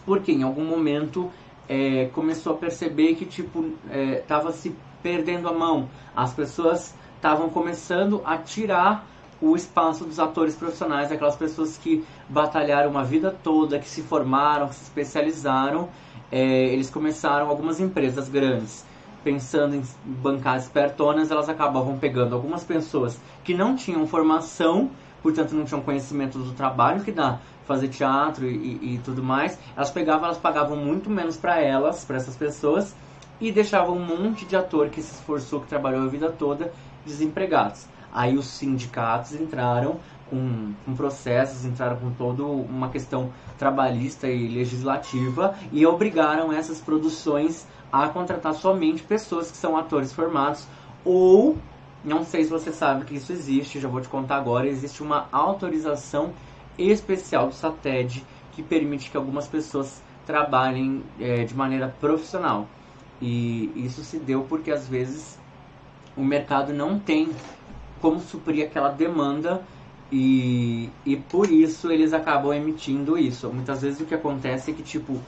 Porque 0.06 0.34
em 0.34 0.44
algum 0.44 0.66
momento 0.66 1.32
é, 1.70 2.10
começou 2.12 2.54
a 2.54 2.58
perceber 2.58 3.16
que 3.16 3.26
tipo 3.26 3.72
estava 4.14 4.50
é, 4.50 4.52
se 4.52 4.76
perdendo 5.02 5.48
a 5.48 5.54
mão. 5.54 5.88
As 6.14 6.34
pessoas 6.34 6.94
estavam 7.16 7.50
começando 7.50 8.22
a 8.26 8.38
tirar 8.38 9.15
o 9.42 9.56
espaço 9.56 10.06
dos 10.06 10.20
atores 10.20 10.56
profissionais, 10.56 11.12
aquelas 11.12 11.36
pessoas 11.36 11.78
que 11.78 12.04
batalharam 12.30 12.90
uma 12.90 13.04
vida 13.04 13.36
toda, 13.44 13.80
que 13.80 13.88
se 13.88 14.02
formaram, 14.02 14.68
que 14.70 14.76
se 14.76 14.84
especializaram. 14.84 15.90
É, 16.32 16.42
eles 16.42 16.90
começaram 16.90 17.50
algumas 17.50 17.80
empresas 17.80 18.30
grandes 18.30 18.86
pensando 19.24 19.76
em 19.76 19.84
bancar 20.04 20.58
espertonas, 20.58 21.32
elas 21.32 21.50
acabavam 21.50 21.98
pegando 21.98 22.36
algumas 22.36 22.64
pessoas 22.64 23.20
que 23.44 23.56
não 23.56 23.76
tinham 23.76 24.06
formação 24.06 24.92
portanto 25.26 25.56
não 25.56 25.66
tinham 25.66 25.82
conhecimento 25.82 26.38
do 26.38 26.54
trabalho 26.54 27.04
que 27.04 27.12
dá 27.12 27.40
fazer 27.66 27.88
teatro 27.88 28.46
e, 28.46 28.94
e 28.94 29.02
tudo 29.04 29.24
mais. 29.24 29.58
Elas 29.76 29.90
pegavam, 29.90 30.26
elas 30.26 30.38
pagavam 30.38 30.78
muito 30.78 31.10
menos 31.10 31.36
para 31.36 31.60
elas, 31.60 32.06
para 32.06 32.18
essas 32.18 32.36
pessoas, 32.36 32.96
e 33.42 33.52
deixavam 33.52 33.98
um 33.98 34.06
monte 34.06 34.46
de 34.46 34.56
ator 34.56 34.90
que 34.90 35.02
se 35.02 35.16
esforçou, 35.16 35.62
que 35.62 35.68
trabalhou 35.68 36.04
a 36.04 36.08
vida 36.08 36.32
toda, 36.32 36.72
desempregados. 37.04 37.88
Aí 38.16 38.38
os 38.38 38.46
sindicatos 38.46 39.34
entraram 39.34 40.00
com, 40.30 40.72
com, 40.86 40.96
processos, 40.96 41.66
entraram 41.66 41.98
com 41.98 42.12
toda 42.12 42.46
uma 42.46 42.88
questão 42.88 43.30
trabalhista 43.58 44.30
e 44.30 44.48
legislativa 44.48 45.54
e 45.70 45.86
obrigaram 45.86 46.54
essas 46.54 46.80
produções 46.80 47.68
a 47.92 48.08
contratar 48.08 48.54
somente 48.54 49.04
pessoas 49.04 49.52
que 49.52 49.58
são 49.58 49.76
atores 49.76 50.14
formados 50.14 50.66
ou 51.04 51.58
não 52.06 52.24
sei 52.24 52.46
se 52.46 52.50
você 52.50 52.72
sabe 52.72 53.04
que 53.04 53.16
isso 53.16 53.34
existe, 53.34 53.82
já 53.82 53.90
vou 53.90 54.00
te 54.00 54.08
contar 54.08 54.38
agora. 54.38 54.66
Existe 54.66 55.04
uma 55.04 55.28
autorização 55.30 56.32
especial 56.78 57.48
do 57.48 57.54
SATED 57.54 58.24
que 58.54 58.64
permite 58.64 59.12
que 59.12 59.18
algumas 59.18 59.46
pessoas 59.46 60.02
trabalhem 60.26 61.04
é, 61.20 61.44
de 61.44 61.54
maneira 61.54 61.94
profissional. 62.00 62.66
E 63.22 63.72
isso 63.76 64.06
se 64.06 64.20
deu 64.20 64.46
porque 64.48 64.72
às 64.72 64.88
vezes 64.88 65.38
o 66.16 66.24
mercado 66.24 66.74
não 66.74 66.98
tem 66.98 67.30
como 68.00 68.20
suprir 68.20 68.66
aquela 68.66 68.90
demanda 68.92 69.68
e, 70.12 70.98
e 71.06 71.18
por 71.18 71.52
isso 71.52 71.92
eles 71.92 72.14
acabam 72.14 72.54
emitindo 72.54 73.18
isso. 73.18 73.52
Muitas 73.54 73.82
vezes 73.82 74.00
o 74.02 74.06
que 74.06 74.14
acontece 74.16 74.72
é 74.72 74.74
que 74.74 74.84
tipo 74.84 75.26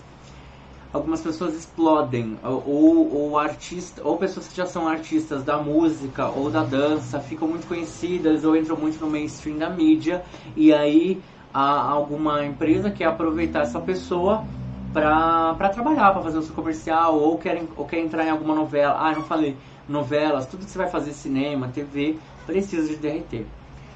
algumas 0.91 1.21
pessoas 1.21 1.55
explodem, 1.55 2.39
ou, 2.43 3.11
ou 3.13 3.37
artista, 3.37 4.01
ou 4.05 4.17
pessoas 4.17 4.47
que 4.47 4.55
já 4.55 4.65
são 4.65 4.87
artistas 4.87 5.43
da 5.43 5.61
música 5.61 6.29
ou 6.31 6.49
da 6.49 6.63
dança 6.63 7.19
ficam 7.21 7.47
muito 7.47 7.67
conhecidas 7.67 8.43
ou 8.43 8.55
entram 8.55 8.77
muito 8.77 8.99
no 8.99 9.09
mainstream 9.09 9.57
da 9.57 9.69
mídia 9.69 10.23
e 10.55 10.73
aí 10.73 11.23
a 11.53 11.81
alguma 11.91 12.45
empresa 12.45 12.89
que 12.91 12.97
quer 12.99 13.05
aproveitar 13.05 13.61
essa 13.63 13.81
pessoa 13.81 14.47
para 14.93 15.69
trabalhar, 15.69 16.11
para 16.11 16.21
fazer 16.21 16.37
o 16.37 16.41
seu 16.41 16.55
comercial, 16.55 17.17
ou 17.19 17.37
quer, 17.37 17.63
ou 17.75 17.85
quer 17.85 17.99
entrar 17.99 18.25
em 18.25 18.29
alguma 18.29 18.55
novela. 18.55 18.97
Ah, 18.99 19.13
não 19.13 19.23
falei, 19.23 19.55
novelas, 19.87 20.47
tudo 20.47 20.65
que 20.65 20.71
você 20.71 20.77
vai 20.77 20.89
fazer, 20.89 21.11
cinema, 21.13 21.67
TV, 21.67 22.17
precisa 22.45 22.87
de 22.87 22.95
DRT. 22.95 23.45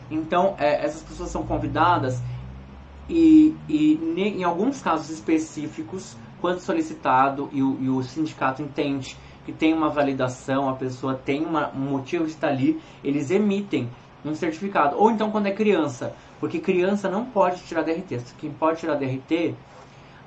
Então, 0.10 0.56
é, 0.58 0.86
essas 0.86 1.01
pessoas 1.01 1.30
são 1.30 1.43
convidadas 1.43 2.21
e, 3.10 3.56
e 3.67 3.93
em 4.17 4.43
alguns 4.43 4.82
casos 4.82 5.10
específicos, 5.10 6.15
quando 6.39 6.60
solicitado 6.60 7.49
e 7.51 7.62
o, 7.62 7.77
e 7.80 7.89
o 7.89 8.01
sindicato 8.04 8.62
entende 8.62 9.17
que 9.45 9.51
tem 9.51 9.73
uma 9.73 9.89
validação, 9.89 10.69
a 10.69 10.73
pessoa 10.73 11.15
tem 11.15 11.43
uma, 11.43 11.69
um 11.71 11.80
motivo 11.80 12.25
de 12.25 12.32
estar 12.32 12.49
ali, 12.49 12.82
eles 13.04 13.32
emitem 13.32 13.89
um 14.23 14.36
certificado. 14.36 14.97
Ou 14.97 15.12
então 15.12 15.32
quando 15.32 15.47
é 15.47 15.51
criança, 15.51 16.15
porque 16.39 16.60
criança 16.60 17.10
não 17.10 17.25
pode 17.25 17.62
tirar 17.63 17.84
DRT. 17.84 18.21
Quem 18.38 18.51
pode 18.51 18.80
tirar 18.80 18.95
DRT, 18.95 19.56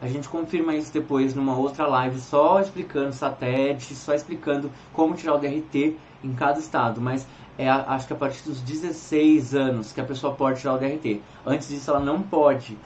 a 0.05 0.09
gente 0.09 0.29
confirma 0.29 0.75
isso 0.75 0.93
depois 0.93 1.35
numa 1.35 1.57
outra 1.57 1.87
live, 1.87 2.21
só 2.21 2.61
explicando 2.61 3.15
satélite, 3.15 3.95
só 3.95 4.13
explicando 4.13 4.71
como 4.93 5.15
tirar 5.15 5.35
o 5.35 5.39
DRT 5.39 5.97
em 6.23 6.35
cada 6.35 6.59
estado. 6.59 7.01
Mas 7.01 7.27
é, 7.57 7.71
acho 7.71 8.07
que 8.07 8.13
a 8.13 8.17
partir 8.17 8.43
dos 8.45 8.61
16 8.61 9.55
anos 9.55 9.93
que 9.93 10.01
a 10.03 10.05
pessoa 10.05 10.35
pode 10.35 10.61
tirar 10.61 10.75
o 10.75 10.79
DRT. 10.79 11.23
Antes 11.47 11.69
disso 11.69 11.91
ela 11.91 12.01
não 12.01 12.21
pode, 12.21 12.77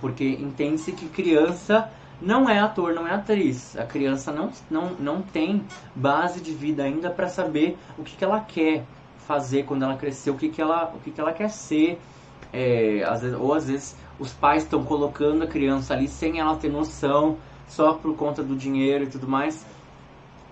porque 0.00 0.24
entende-se 0.24 0.92
que 0.92 1.08
criança 1.08 1.90
não 2.22 2.48
é 2.48 2.60
ator, 2.60 2.94
não 2.94 3.08
é 3.08 3.14
atriz. 3.14 3.76
A 3.76 3.84
criança 3.84 4.30
não, 4.30 4.52
não, 4.70 4.90
não 5.00 5.20
tem 5.20 5.64
base 5.96 6.40
de 6.40 6.52
vida 6.52 6.84
ainda 6.84 7.10
para 7.10 7.28
saber 7.28 7.76
o 7.98 8.04
que, 8.04 8.16
que 8.16 8.24
ela 8.24 8.38
quer 8.38 8.84
fazer 9.26 9.64
quando 9.64 9.82
ela 9.82 9.96
crescer, 9.96 10.30
o 10.30 10.36
que, 10.36 10.48
que, 10.48 10.62
ela, 10.62 10.92
o 10.94 11.00
que, 11.00 11.10
que 11.10 11.20
ela 11.20 11.32
quer 11.32 11.50
ser. 11.50 11.98
É, 12.50 13.02
às 13.04 13.20
vezes, 13.20 13.36
ou 13.38 13.52
às 13.52 13.66
vezes 13.66 13.96
os 14.18 14.32
pais 14.32 14.64
estão 14.64 14.84
colocando 14.84 15.44
a 15.44 15.46
criança 15.46 15.94
ali 15.94 16.08
sem 16.08 16.40
ela 16.40 16.56
ter 16.56 16.70
noção, 16.70 17.36
só 17.68 17.94
por 17.94 18.16
conta 18.16 18.42
do 18.42 18.56
dinheiro 18.56 19.04
e 19.04 19.06
tudo 19.06 19.28
mais. 19.28 19.64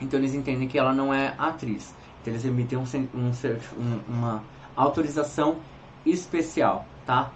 Então 0.01 0.19
eles 0.21 0.35
entendem 0.35 0.69
que 0.69 0.79
ela 0.79 0.93
não 0.93 1.13
é 1.13 1.35
atriz. 1.39 1.95
Então 2.21 2.33
eles 2.33 2.45
emitem 2.45 2.79
um, 2.79 2.85
um, 3.15 3.31
um, 3.31 4.01
uma 4.09 4.45
autorização 4.75 5.57
especial, 6.05 6.87
tá? 7.05 7.31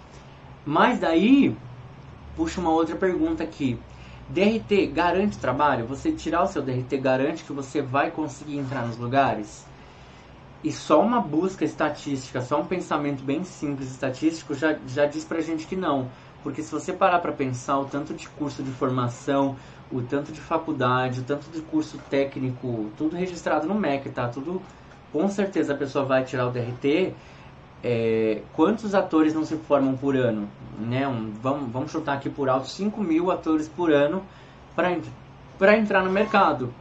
Mas 0.64 1.00
daí 1.00 1.56
puxa 2.36 2.60
uma 2.60 2.70
outra 2.70 2.96
pergunta 2.96 3.42
aqui. 3.42 3.78
DRT 4.28 4.86
garante 4.92 5.38
trabalho? 5.38 5.86
Você 5.86 6.12
tirar 6.12 6.44
o 6.44 6.46
seu 6.46 6.62
DRT 6.62 6.98
garante 6.98 7.42
que 7.42 7.52
você 7.52 7.82
vai 7.82 8.10
conseguir 8.10 8.58
entrar 8.58 8.86
nos 8.86 8.96
lugares? 8.96 9.66
E 10.62 10.70
só 10.70 11.00
uma 11.00 11.20
busca 11.20 11.64
estatística, 11.64 12.40
só 12.42 12.60
um 12.60 12.66
pensamento 12.66 13.22
bem 13.22 13.44
simples 13.44 13.90
estatístico 13.90 14.54
já, 14.54 14.76
já 14.86 15.06
diz 15.06 15.24
pra 15.24 15.40
gente 15.40 15.66
que 15.66 15.74
não. 15.74 16.08
Porque 16.42 16.62
se 16.62 16.70
você 16.70 16.92
parar 16.92 17.18
para 17.20 17.32
pensar 17.32 17.78
o 17.78 17.86
tanto 17.86 18.12
de 18.12 18.28
curso 18.28 18.62
de 18.62 18.70
formação, 18.70 19.56
o 19.90 20.02
tanto 20.02 20.32
de 20.32 20.40
faculdade, 20.40 21.20
o 21.20 21.24
tanto 21.24 21.50
de 21.50 21.60
curso 21.62 21.98
técnico, 22.10 22.90
tudo 22.96 23.16
registrado 23.16 23.66
no 23.66 23.74
MEC, 23.74 24.10
tá? 24.10 24.28
Tudo, 24.28 24.60
com 25.12 25.28
certeza 25.28 25.72
a 25.72 25.76
pessoa 25.76 26.04
vai 26.04 26.24
tirar 26.24 26.46
o 26.46 26.50
DRT. 26.50 27.14
É, 27.82 28.42
quantos 28.52 28.94
atores 28.94 29.32
não 29.32 29.44
se 29.44 29.56
formam 29.56 29.96
por 29.96 30.14
ano? 30.14 30.46
Né? 30.78 31.08
Um, 31.08 31.32
vamos, 31.42 31.72
vamos 31.72 31.90
chutar 31.90 32.16
aqui 32.16 32.28
por 32.28 32.50
alto 32.50 32.68
5 32.68 33.02
mil 33.02 33.30
atores 33.30 33.66
por 33.66 33.90
ano 33.90 34.22
para 34.76 35.76
entrar 35.76 36.04
no 36.04 36.10
mercado. 36.10 36.72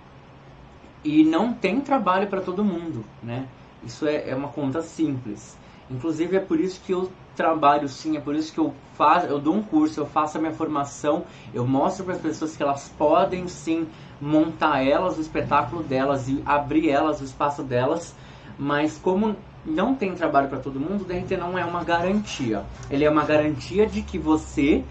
E 1.04 1.24
não 1.24 1.54
tem 1.54 1.80
trabalho 1.80 2.28
para 2.28 2.42
todo 2.42 2.64
mundo, 2.64 3.06
né? 3.24 3.48
Isso 3.84 4.06
é, 4.06 4.30
é 4.30 4.36
uma 4.36 4.50
conta 4.50 4.82
simples. 4.82 5.58
Inclusive 5.90 6.38
é 6.38 6.40
por 6.40 6.60
isso 6.60 6.82
que 6.82 6.94
eu 6.94 7.12
trabalho 7.36 7.88
sim, 7.88 8.18
é 8.18 8.20
por 8.20 8.36
isso 8.36 8.54
que 8.54 8.60
eu 8.60 8.74
faço, 8.96 9.28
eu 9.28 9.40
dou 9.40 9.56
um 9.56 9.64
curso, 9.64 10.02
eu 10.02 10.06
faço 10.06 10.38
a 10.38 10.42
minha 10.42 10.54
formação, 10.54 11.24
eu 11.54 11.66
mostro 11.66 12.04
para 12.04 12.16
as 12.16 12.22
pessoas 12.22 12.56
que 12.56 12.62
elas 12.62 12.90
podem 12.90 13.48
sim 13.48 13.88
montar 14.20 14.86
elas 14.86 15.18
o 15.18 15.22
espetáculo 15.22 15.82
delas 15.82 16.28
e 16.28 16.44
abrir 16.46 16.90
elas 16.90 17.22
o 17.22 17.24
espaço 17.24 17.64
delas, 17.64 18.14
mas 18.58 18.98
como 18.98 19.38
não 19.66 19.96
tem 19.96 20.14
trabalho 20.14 20.50
para 20.50 20.60
todo 20.60 20.80
mundo, 20.80 21.04
o 21.04 21.06
DRT 21.06 21.38
não 21.38 21.58
é 21.58 21.64
uma 21.64 21.84
garantia. 21.84 22.64
Ele 22.90 23.06
é 23.06 23.10
uma 23.10 23.24
garantia 23.24 23.88
de 23.88 24.02
que 24.02 24.20
você 24.20 24.84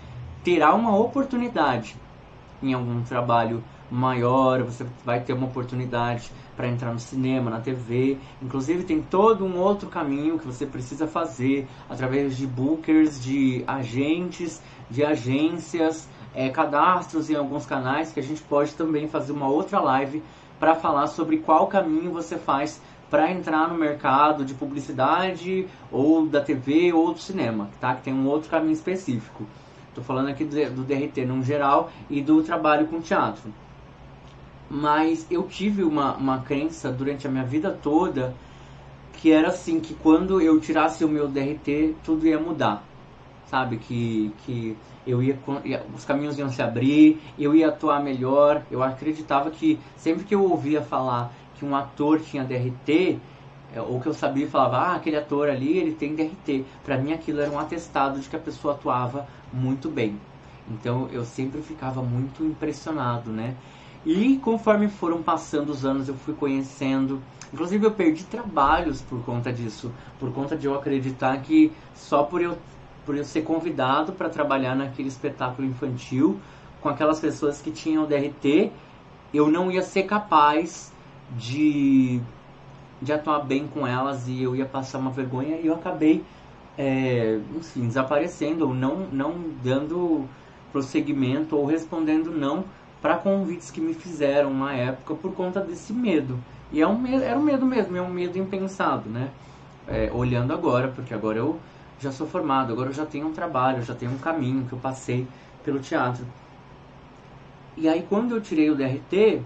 terá 0.42 0.74
uma 0.74 0.96
oportunidade 0.96 1.96
em 2.62 2.72
algum 2.72 3.02
trabalho 3.02 3.62
maior, 3.90 4.62
você 4.62 4.84
vai 5.04 5.20
ter 5.20 5.32
uma 5.32 5.46
oportunidade 5.46 6.30
para 6.56 6.68
entrar 6.68 6.92
no 6.92 6.98
cinema, 6.98 7.50
na 7.50 7.60
TV. 7.60 8.18
Inclusive 8.42 8.84
tem 8.84 9.00
todo 9.00 9.44
um 9.44 9.58
outro 9.58 9.88
caminho 9.88 10.38
que 10.38 10.46
você 10.46 10.66
precisa 10.66 11.06
fazer 11.06 11.66
através 11.88 12.36
de 12.36 12.46
bookers, 12.46 13.22
de 13.22 13.64
agentes, 13.66 14.62
de 14.90 15.04
agências, 15.04 16.08
é, 16.34 16.48
cadastros 16.50 17.30
em 17.30 17.36
alguns 17.36 17.64
canais 17.64 18.12
que 18.12 18.20
a 18.20 18.22
gente 18.22 18.42
pode 18.42 18.74
também 18.74 19.08
fazer 19.08 19.32
uma 19.32 19.48
outra 19.48 19.80
live 19.80 20.22
para 20.58 20.74
falar 20.74 21.06
sobre 21.06 21.38
qual 21.38 21.66
caminho 21.68 22.10
você 22.10 22.36
faz 22.36 22.82
para 23.08 23.30
entrar 23.30 23.68
no 23.68 23.74
mercado 23.74 24.44
de 24.44 24.52
publicidade 24.52 25.66
ou 25.90 26.26
da 26.26 26.42
TV 26.42 26.92
ou 26.92 27.14
do 27.14 27.20
cinema, 27.20 27.70
tá? 27.80 27.94
Que 27.94 28.02
tem 28.02 28.12
um 28.12 28.26
outro 28.26 28.50
caminho 28.50 28.72
específico. 28.72 29.46
Estou 29.88 30.04
falando 30.04 30.28
aqui 30.28 30.44
do, 30.44 30.54
do 30.74 30.82
DRT 30.84 31.24
no 31.24 31.42
geral 31.42 31.90
e 32.10 32.20
do 32.20 32.42
trabalho 32.42 32.86
com 32.86 33.00
teatro 33.00 33.50
mas 34.70 35.26
eu 35.30 35.44
tive 35.44 35.82
uma, 35.82 36.14
uma 36.16 36.40
crença 36.40 36.90
durante 36.90 37.26
a 37.26 37.30
minha 37.30 37.44
vida 37.44 37.70
toda 37.70 38.34
que 39.20 39.32
era 39.32 39.48
assim, 39.48 39.80
que 39.80 39.94
quando 39.94 40.40
eu 40.40 40.60
tirasse 40.60 41.04
o 41.04 41.08
meu 41.08 41.26
DRT, 41.26 41.96
tudo 42.04 42.26
ia 42.26 42.38
mudar, 42.38 42.84
sabe? 43.46 43.76
Que, 43.78 44.32
que 44.44 44.76
eu 45.04 45.20
ia, 45.20 45.36
os 45.92 46.04
caminhos 46.04 46.38
iam 46.38 46.48
se 46.48 46.62
abrir, 46.62 47.20
eu 47.36 47.54
ia 47.54 47.68
atuar 47.68 48.00
melhor. 48.00 48.62
Eu 48.70 48.80
acreditava 48.80 49.50
que 49.50 49.78
sempre 49.96 50.24
que 50.24 50.34
eu 50.34 50.42
ouvia 50.44 50.82
falar 50.82 51.32
que 51.56 51.64
um 51.64 51.74
ator 51.74 52.20
tinha 52.20 52.44
DRT, 52.44 53.18
é, 53.74 53.80
ou 53.80 54.00
que 54.00 54.06
eu 54.06 54.14
sabia 54.14 54.46
e 54.46 54.48
falava, 54.48 54.76
ah, 54.76 54.94
aquele 54.94 55.16
ator 55.16 55.48
ali, 55.48 55.76
ele 55.76 55.92
tem 55.92 56.14
DRT. 56.14 56.64
Para 56.84 56.96
mim 56.96 57.12
aquilo 57.12 57.40
era 57.40 57.50
um 57.50 57.58
atestado 57.58 58.20
de 58.20 58.28
que 58.28 58.36
a 58.36 58.40
pessoa 58.40 58.74
atuava 58.74 59.26
muito 59.52 59.88
bem. 59.90 60.16
Então 60.70 61.08
eu 61.10 61.24
sempre 61.24 61.60
ficava 61.60 62.02
muito 62.02 62.44
impressionado, 62.44 63.30
né? 63.30 63.56
E 64.04 64.36
conforme 64.38 64.88
foram 64.88 65.22
passando 65.22 65.70
os 65.70 65.84
anos, 65.84 66.08
eu 66.08 66.14
fui 66.14 66.34
conhecendo. 66.34 67.20
Inclusive, 67.52 67.86
eu 67.86 67.90
perdi 67.92 68.24
trabalhos 68.24 69.02
por 69.02 69.22
conta 69.24 69.52
disso, 69.52 69.90
por 70.18 70.32
conta 70.32 70.56
de 70.56 70.66
eu 70.66 70.74
acreditar 70.74 71.40
que 71.42 71.72
só 71.94 72.22
por 72.22 72.40
eu, 72.40 72.58
por 73.04 73.16
eu 73.16 73.24
ser 73.24 73.42
convidado 73.42 74.12
para 74.12 74.28
trabalhar 74.28 74.74
naquele 74.74 75.08
espetáculo 75.08 75.66
infantil 75.66 76.38
com 76.80 76.88
aquelas 76.88 77.20
pessoas 77.20 77.60
que 77.60 77.70
tinham 77.70 78.06
DRT, 78.06 78.70
eu 79.32 79.50
não 79.50 79.70
ia 79.70 79.82
ser 79.82 80.04
capaz 80.04 80.92
de, 81.36 82.20
de 83.02 83.12
atuar 83.12 83.40
bem 83.40 83.66
com 83.66 83.86
elas 83.86 84.28
e 84.28 84.42
eu 84.42 84.54
ia 84.54 84.64
passar 84.64 84.98
uma 84.98 85.10
vergonha 85.10 85.56
e 85.56 85.66
eu 85.66 85.74
acabei, 85.74 86.24
é, 86.76 87.40
enfim, 87.56 87.86
desaparecendo 87.86 88.68
ou 88.68 88.74
não, 88.74 89.08
não 89.10 89.34
dando 89.62 90.26
prosseguimento 90.72 91.56
ou 91.56 91.66
respondendo 91.66 92.30
não 92.30 92.64
para 93.00 93.16
convites 93.16 93.70
que 93.70 93.80
me 93.80 93.94
fizeram 93.94 94.52
na 94.52 94.72
época 94.74 95.14
por 95.14 95.32
conta 95.34 95.60
desse 95.60 95.92
medo. 95.92 96.38
E 96.72 96.80
é 96.80 96.86
um 96.86 96.98
medo, 96.98 97.22
era 97.22 97.38
um 97.38 97.42
medo 97.42 97.64
mesmo, 97.64 97.96
é 97.96 98.02
um 98.02 98.10
medo 98.10 98.38
impensado, 98.38 99.08
né? 99.08 99.30
É, 99.86 100.10
olhando 100.12 100.52
agora, 100.52 100.88
porque 100.88 101.14
agora 101.14 101.38
eu 101.38 101.58
já 102.00 102.12
sou 102.12 102.26
formado, 102.26 102.72
agora 102.72 102.90
eu 102.90 102.94
já 102.94 103.06
tenho 103.06 103.26
um 103.26 103.32
trabalho, 103.32 103.82
já 103.82 103.94
tenho 103.94 104.12
um 104.12 104.18
caminho 104.18 104.66
que 104.66 104.72
eu 104.72 104.78
passei 104.78 105.26
pelo 105.64 105.78
teatro. 105.78 106.24
E 107.76 107.88
aí 107.88 108.04
quando 108.08 108.34
eu 108.34 108.40
tirei 108.40 108.70
o 108.70 108.74
DRT, 108.74 109.40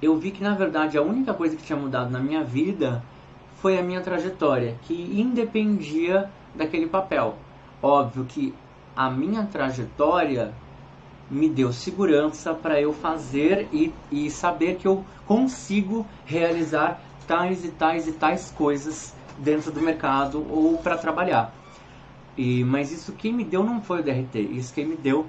eu 0.00 0.16
vi 0.16 0.30
que 0.30 0.42
na 0.42 0.54
verdade 0.54 0.96
a 0.96 1.02
única 1.02 1.34
coisa 1.34 1.56
que 1.56 1.62
tinha 1.62 1.78
mudado 1.78 2.10
na 2.10 2.20
minha 2.20 2.44
vida 2.44 3.02
foi 3.60 3.76
a 3.76 3.82
minha 3.82 4.00
trajetória, 4.00 4.76
que 4.82 4.94
independia 5.20 6.30
daquele 6.54 6.86
papel. 6.86 7.34
Óbvio 7.82 8.24
que 8.24 8.54
a 8.94 9.10
minha 9.10 9.44
trajetória 9.44 10.52
me 11.30 11.48
deu 11.48 11.72
segurança 11.72 12.54
para 12.54 12.80
eu 12.80 12.92
fazer 12.92 13.68
e, 13.72 13.92
e 14.10 14.30
saber 14.30 14.76
que 14.76 14.86
eu 14.86 15.04
consigo 15.26 16.06
realizar 16.24 17.00
tais 17.26 17.64
e 17.64 17.68
tais 17.68 18.08
e 18.08 18.12
tais 18.12 18.50
coisas 18.50 19.14
dentro 19.38 19.70
do 19.70 19.80
mercado 19.80 20.44
ou 20.50 20.78
para 20.78 20.96
trabalhar. 20.96 21.52
E, 22.36 22.64
mas 22.64 22.92
isso 22.92 23.12
quem 23.12 23.32
me 23.32 23.44
deu 23.44 23.62
não 23.62 23.82
foi 23.82 24.00
o 24.00 24.02
DRT, 24.02 24.38
isso 24.38 24.72
quem 24.72 24.86
me 24.86 24.96
deu 24.96 25.26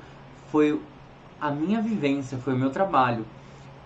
foi 0.52 0.80
a 1.42 1.52
minha 1.52 1.82
vivência, 1.82 2.38
foi 2.38 2.54
o 2.54 2.58
meu 2.58 2.70
trabalho. 2.70 3.26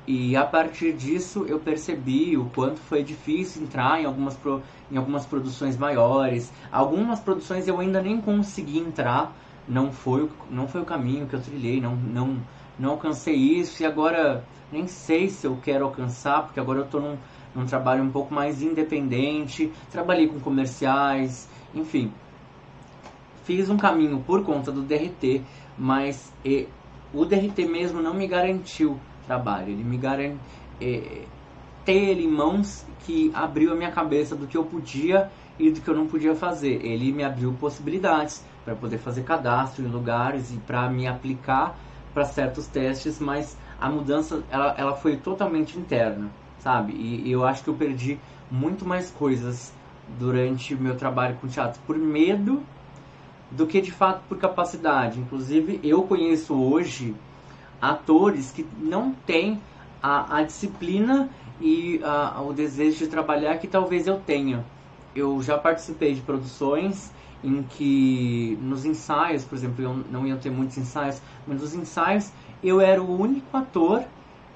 E 0.05 0.35
a 0.35 0.43
partir 0.43 0.91
disso 0.91 1.45
eu 1.47 1.59
percebi 1.59 2.35
o 2.37 2.45
quanto 2.53 2.79
foi 2.79 3.03
difícil 3.03 3.63
entrar 3.63 4.01
em 4.01 4.05
algumas, 4.05 4.35
pro, 4.35 4.61
em 4.91 4.97
algumas 4.97 5.25
produções 5.25 5.77
maiores. 5.77 6.51
Algumas 6.69 7.21
produções 7.21 7.67
eu 7.67 7.79
ainda 7.79 8.01
nem 8.01 8.19
consegui 8.19 8.79
entrar, 8.79 9.33
não 9.67 9.91
foi, 9.91 10.29
não 10.49 10.67
foi 10.67 10.81
o 10.81 10.85
caminho 10.85 11.27
que 11.27 11.35
eu 11.35 11.41
trilhei, 11.41 11.79
não, 11.79 11.95
não, 11.95 12.37
não 12.77 12.91
alcancei 12.91 13.35
isso 13.35 13.81
e 13.81 13.85
agora 13.85 14.43
nem 14.71 14.87
sei 14.87 15.29
se 15.29 15.45
eu 15.45 15.57
quero 15.63 15.85
alcançar, 15.85 16.43
porque 16.43 16.59
agora 16.59 16.79
eu 16.79 16.85
estou 16.85 17.01
num, 17.01 17.17
num 17.55 17.65
trabalho 17.65 18.03
um 18.03 18.11
pouco 18.11 18.33
mais 18.33 18.61
independente, 18.61 19.71
trabalhei 19.91 20.27
com 20.27 20.39
comerciais, 20.39 21.47
enfim. 21.73 22.11
fiz 23.45 23.69
um 23.69 23.77
caminho 23.77 24.23
por 24.25 24.43
conta 24.43 24.71
do 24.71 24.81
DRT, 24.81 25.41
mas 25.77 26.33
e, 26.43 26.67
o 27.13 27.25
DRT 27.25 27.65
mesmo 27.67 28.01
não 28.01 28.13
me 28.13 28.27
garantiu 28.27 28.99
trabalho. 29.27 29.69
Ele 29.69 29.83
me 29.83 29.97
garantiu 29.97 30.39
ter 31.85 31.93
ele 31.93 32.23
em 32.23 32.31
mãos 32.31 32.85
que 33.05 33.31
abriu 33.33 33.73
a 33.73 33.75
minha 33.75 33.91
cabeça 33.91 34.35
do 34.35 34.47
que 34.47 34.57
eu 34.57 34.63
podia 34.63 35.29
e 35.59 35.69
do 35.69 35.81
que 35.81 35.89
eu 35.89 35.95
não 35.95 36.07
podia 36.07 36.35
fazer. 36.35 36.83
Ele 36.85 37.11
me 37.11 37.23
abriu 37.23 37.53
possibilidades 37.53 38.43
para 38.63 38.75
poder 38.75 38.97
fazer 38.97 39.23
cadastro 39.23 39.83
em 39.83 39.87
lugares 39.87 40.51
e 40.51 40.57
para 40.57 40.89
me 40.89 41.07
aplicar 41.07 41.77
para 42.13 42.25
certos 42.25 42.67
testes, 42.67 43.19
mas 43.19 43.57
a 43.79 43.89
mudança 43.89 44.43
ela, 44.49 44.75
ela 44.77 44.95
foi 44.95 45.17
totalmente 45.17 45.77
interna, 45.77 46.29
sabe? 46.59 46.93
E, 46.93 47.27
e 47.27 47.31
eu 47.31 47.43
acho 47.43 47.63
que 47.63 47.69
eu 47.69 47.73
perdi 47.73 48.19
muito 48.49 48.85
mais 48.85 49.09
coisas 49.09 49.73
durante 50.19 50.75
meu 50.75 50.95
trabalho 50.95 51.35
com 51.37 51.47
teatro 51.47 51.81
por 51.87 51.97
medo 51.97 52.61
do 53.49 53.65
que 53.67 53.81
de 53.81 53.91
fato 53.91 54.21
por 54.27 54.37
capacidade. 54.37 55.19
Inclusive, 55.19 55.79
eu 55.83 56.03
conheço 56.03 56.55
hoje 56.55 57.15
atores 57.81 58.51
que 58.51 58.65
não 58.79 59.13
têm 59.25 59.59
a, 60.01 60.37
a 60.37 60.43
disciplina 60.43 61.29
e 61.59 61.99
a, 62.03 62.41
o 62.41 62.53
desejo 62.53 62.99
de 62.99 63.07
trabalhar 63.07 63.57
que 63.57 63.67
talvez 63.67 64.07
eu 64.07 64.19
tenha. 64.19 64.63
Eu 65.15 65.41
já 65.41 65.57
participei 65.57 66.13
de 66.13 66.21
produções 66.21 67.11
em 67.43 67.63
que 67.63 68.57
nos 68.61 68.85
ensaios, 68.85 69.43
por 69.43 69.55
exemplo, 69.55 69.83
eu 69.83 69.93
não 70.09 70.25
ia 70.25 70.35
ter 70.37 70.49
muitos 70.49 70.77
ensaios, 70.77 71.21
mas 71.45 71.61
nos 71.61 71.75
ensaios 71.75 72.31
eu 72.63 72.79
era 72.79 73.01
o 73.01 73.19
único 73.19 73.55
ator 73.55 74.03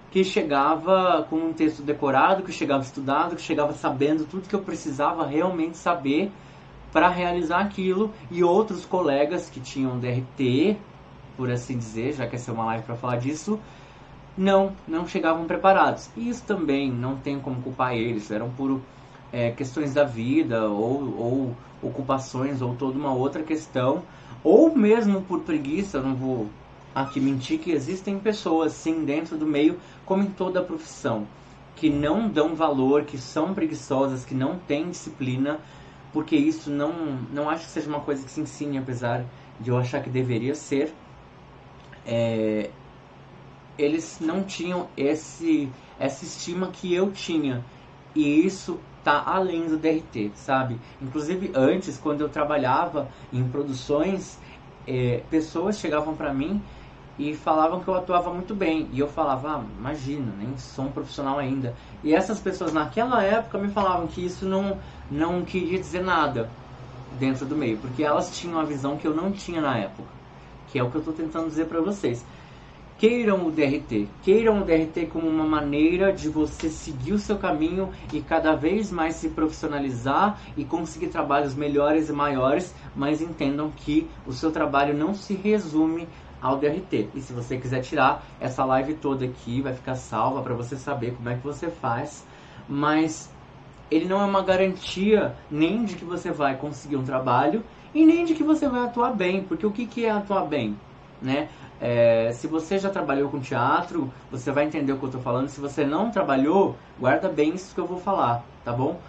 que 0.09 0.23
chegava 0.23 1.27
com 1.29 1.35
um 1.35 1.53
texto 1.53 1.81
decorado, 1.81 2.43
que 2.43 2.51
chegava 2.51 2.81
estudado, 2.81 3.35
que 3.35 3.41
chegava 3.41 3.73
sabendo 3.73 4.25
tudo 4.25 4.47
que 4.47 4.55
eu 4.55 4.61
precisava 4.61 5.25
realmente 5.25 5.77
saber 5.77 6.31
para 6.91 7.09
realizar 7.09 7.59
aquilo 7.59 8.13
e 8.31 8.43
outros 8.43 8.85
colegas 8.85 9.49
que 9.49 9.59
tinham 9.59 9.99
DRT, 9.99 10.77
por 11.35 11.51
assim 11.51 11.77
dizer, 11.77 12.13
já 12.13 12.25
que 12.25 12.35
essa 12.35 12.49
é 12.49 12.53
uma 12.53 12.65
live 12.65 12.85
para 12.85 12.95
falar 12.95 13.17
disso, 13.17 13.59
não, 14.37 14.71
não 14.87 15.05
chegavam 15.05 15.45
preparados. 15.45 16.09
E 16.15 16.29
isso 16.29 16.43
também 16.45 16.91
não 16.91 17.17
tem 17.17 17.39
como 17.39 17.61
culpar 17.61 17.93
eles, 17.93 18.31
eram 18.31 18.49
por 18.49 18.79
é, 19.31 19.51
questões 19.51 19.93
da 19.93 20.03
vida 20.03 20.69
ou, 20.69 21.17
ou 21.17 21.55
ocupações 21.81 22.61
ou 22.61 22.75
toda 22.75 22.97
uma 22.97 23.13
outra 23.13 23.43
questão, 23.43 24.03
ou 24.43 24.75
mesmo 24.75 25.21
por 25.21 25.41
preguiça, 25.41 26.01
não 26.01 26.15
vou 26.15 26.49
aqui 26.93 27.19
mentir 27.19 27.59
que 27.59 27.71
existem 27.71 28.17
pessoas 28.17 28.73
sim 28.73 29.05
dentro 29.05 29.37
do 29.37 29.45
meio, 29.45 29.79
como 30.05 30.23
em 30.23 30.31
toda 30.31 30.59
a 30.59 30.63
profissão, 30.63 31.27
que 31.75 31.89
não 31.89 32.27
dão 32.27 32.55
valor, 32.55 33.03
que 33.03 33.17
são 33.17 33.53
preguiçosas, 33.53 34.25
que 34.25 34.33
não 34.33 34.57
têm 34.57 34.89
disciplina, 34.89 35.59
porque 36.11 36.35
isso 36.35 36.71
não, 36.71 37.19
não 37.31 37.49
acho 37.49 37.65
que 37.65 37.71
seja 37.71 37.89
uma 37.89 37.99
coisa 37.99 38.23
que 38.23 38.31
se 38.31 38.41
ensine, 38.41 38.77
apesar 38.77 39.23
de 39.59 39.69
eu 39.69 39.77
achar 39.77 40.01
que 40.01 40.09
deveria 40.09 40.55
ser. 40.55 40.93
É, 42.05 42.71
eles 43.77 44.19
não 44.19 44.43
tinham 44.43 44.87
esse 44.97 45.69
essa 45.99 46.23
estima 46.23 46.67
que 46.67 46.93
eu 46.93 47.11
tinha 47.11 47.63
e 48.15 48.45
isso 48.45 48.79
tá 49.07 49.23
além 49.25 49.67
do 49.67 49.77
DRT, 49.77 50.33
sabe? 50.35 50.81
Inclusive 51.01 51.49
antes, 51.55 51.97
quando 51.97 52.19
eu 52.19 52.27
trabalhava 52.27 53.07
em 53.31 53.47
produções, 53.49 54.37
é, 54.85 55.19
pessoas 55.29 55.79
chegavam 55.79 56.13
para 56.13 56.33
mim 56.33 56.61
e 57.17 57.33
falavam 57.33 57.79
que 57.79 57.87
eu 57.87 57.95
atuava 57.95 58.33
muito 58.33 58.53
bem. 58.53 58.89
E 58.91 58.99
eu 58.99 59.07
falava, 59.07 59.59
ah, 59.59 59.65
imagina, 59.79 60.33
nem 60.37 60.57
sou 60.57 60.85
um 60.87 60.91
profissional 60.91 61.39
ainda. 61.39 61.73
E 62.03 62.13
essas 62.13 62.41
pessoas 62.41 62.73
naquela 62.73 63.23
época 63.23 63.57
me 63.57 63.69
falavam 63.69 64.07
que 64.07 64.25
isso 64.25 64.45
não, 64.45 64.77
não 65.09 65.45
queria 65.45 65.79
dizer 65.79 66.03
nada 66.03 66.51
dentro 67.09 67.45
do 67.45 67.55
meio, 67.55 67.77
porque 67.79 68.03
elas 68.03 68.37
tinham 68.37 68.59
a 68.59 68.65
visão 68.65 68.97
que 68.97 69.07
eu 69.07 69.15
não 69.15 69.31
tinha 69.31 69.61
na 69.61 69.77
época, 69.77 70.11
que 70.67 70.77
é 70.77 70.83
o 70.83 70.89
que 70.91 70.97
eu 70.97 70.99
estou 70.99 71.13
tentando 71.13 71.47
dizer 71.47 71.65
para 71.67 71.79
vocês. 71.79 72.25
Queiram 72.97 73.45
o 73.45 73.51
DRT, 73.51 74.07
queiram 74.23 74.59
o 74.59 74.65
DRT 74.65 75.05
como 75.13 75.27
uma 75.27 75.45
maneira 75.45 76.11
de 76.11 76.29
você 76.29 76.67
seguir 76.67 77.13
o 77.13 77.19
seu 77.19 77.37
caminho 77.37 77.91
e 78.11 78.21
cada 78.21 78.55
vez 78.55 78.91
mais 78.91 79.17
se 79.17 79.29
profissionalizar 79.29 80.39
e 80.57 80.65
conseguir 80.65 81.09
trabalhos 81.09 81.53
melhores 81.53 82.09
e 82.09 82.11
maiores, 82.11 82.73
mas 82.95 83.21
entendam 83.21 83.69
que 83.69 84.09
o 84.25 84.33
seu 84.33 84.51
trabalho 84.51 84.97
não 84.97 85.13
se 85.13 85.35
resume 85.35 86.07
ao 86.41 86.57
DRT. 86.57 87.09
E 87.13 87.21
se 87.21 87.33
você 87.33 87.57
quiser 87.57 87.81
tirar 87.81 88.25
essa 88.39 88.65
live 88.65 88.95
toda 88.95 89.25
aqui, 89.25 89.61
vai 89.61 89.75
ficar 89.75 89.93
salva 89.93 90.41
para 90.41 90.55
você 90.55 90.75
saber 90.75 91.13
como 91.13 91.29
é 91.29 91.35
que 91.35 91.43
você 91.43 91.69
faz. 91.69 92.25
Mas 92.67 93.31
ele 93.91 94.05
não 94.05 94.19
é 94.19 94.25
uma 94.25 94.41
garantia 94.41 95.35
nem 95.51 95.85
de 95.85 95.95
que 95.95 96.03
você 96.03 96.31
vai 96.31 96.57
conseguir 96.57 96.95
um 96.95 97.03
trabalho 97.03 97.63
e 97.93 98.03
nem 98.03 98.25
de 98.25 98.33
que 98.33 98.43
você 98.43 98.67
vai 98.67 98.85
atuar 98.85 99.13
bem, 99.13 99.43
porque 99.43 99.67
o 99.67 99.71
que, 99.71 99.85
que 99.85 100.03
é 100.03 100.09
atuar 100.09 100.45
bem? 100.47 100.75
Né? 101.21 101.49
É, 101.79 102.31
se 102.31 102.47
você 102.47 102.79
já 102.79 102.89
trabalhou 102.89 103.29
com 103.29 103.39
teatro, 103.39 104.11
você 104.31 104.51
vai 104.51 104.65
entender 104.65 104.93
o 104.93 104.97
que 104.97 105.03
eu 105.03 105.09
estou 105.09 105.21
falando. 105.21 105.47
Se 105.47 105.59
você 105.59 105.85
não 105.85 106.09
trabalhou, 106.09 106.75
guarda 106.99 107.29
bem 107.29 107.53
isso 107.53 107.73
que 107.73 107.79
eu 107.79 107.85
vou 107.85 107.99
falar, 107.99 108.43
tá 108.65 108.73
bom? 108.73 108.99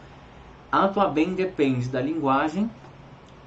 Atuar 0.71 1.09
bem 1.09 1.35
depende 1.35 1.89
da 1.89 2.01
linguagem, 2.01 2.71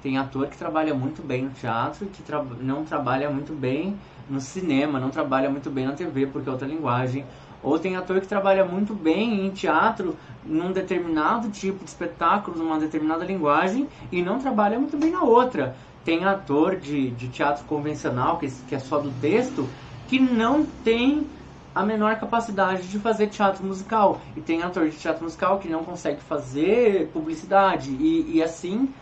tem 0.02 0.18
ator 0.18 0.48
que 0.48 0.58
trabalha 0.58 0.92
muito 0.92 1.22
bem 1.22 1.44
no 1.44 1.50
teatro 1.50 2.04
e 2.04 2.08
que 2.08 2.22
tra 2.22 2.42
não 2.42 2.84
trabalha 2.84 3.30
muito 3.30 3.52
bem 3.52 3.96
no 4.28 4.40
cinema, 4.40 4.98
não 4.98 5.10
trabalha 5.10 5.48
muito 5.48 5.70
bem 5.70 5.86
na 5.86 5.92
TV 5.92 6.26
porque 6.26 6.48
é 6.48 6.52
outra 6.52 6.66
linguagem. 6.66 7.24
Ou 7.62 7.78
tem 7.78 7.94
ator 7.94 8.20
que 8.20 8.26
trabalha 8.26 8.64
muito 8.64 8.92
bem 8.92 9.46
em 9.46 9.50
teatro, 9.50 10.16
num 10.44 10.72
determinado 10.72 11.48
tipo 11.48 11.84
de 11.84 11.90
espetáculo, 11.90 12.58
numa 12.58 12.76
determinada 12.76 13.24
linguagem, 13.24 13.88
e 14.10 14.20
não 14.20 14.40
trabalha 14.40 14.76
muito 14.80 14.96
bem 14.96 15.12
na 15.12 15.22
outra. 15.22 15.76
Tem 16.04 16.24
ator 16.24 16.76
de, 16.76 17.10
de 17.10 17.28
teatro 17.28 17.64
convencional, 17.64 18.38
que, 18.38 18.50
que 18.68 18.74
é 18.74 18.78
só 18.78 18.98
do 18.98 19.10
texto, 19.20 19.68
que 20.08 20.18
não 20.18 20.64
tem 20.84 21.26
a 21.74 21.84
menor 21.84 22.16
capacidade 22.16 22.88
de 22.88 22.98
fazer 22.98 23.28
teatro 23.28 23.64
musical. 23.64 24.20
E 24.36 24.40
tem 24.40 24.62
ator 24.62 24.88
de 24.88 24.96
teatro 24.96 25.24
musical 25.24 25.58
que 25.58 25.68
não 25.68 25.84
consegue 25.84 26.20
fazer 26.20 27.08
publicidade. 27.12 27.90
E, 27.90 28.36
e 28.36 28.42
assim 28.42 28.92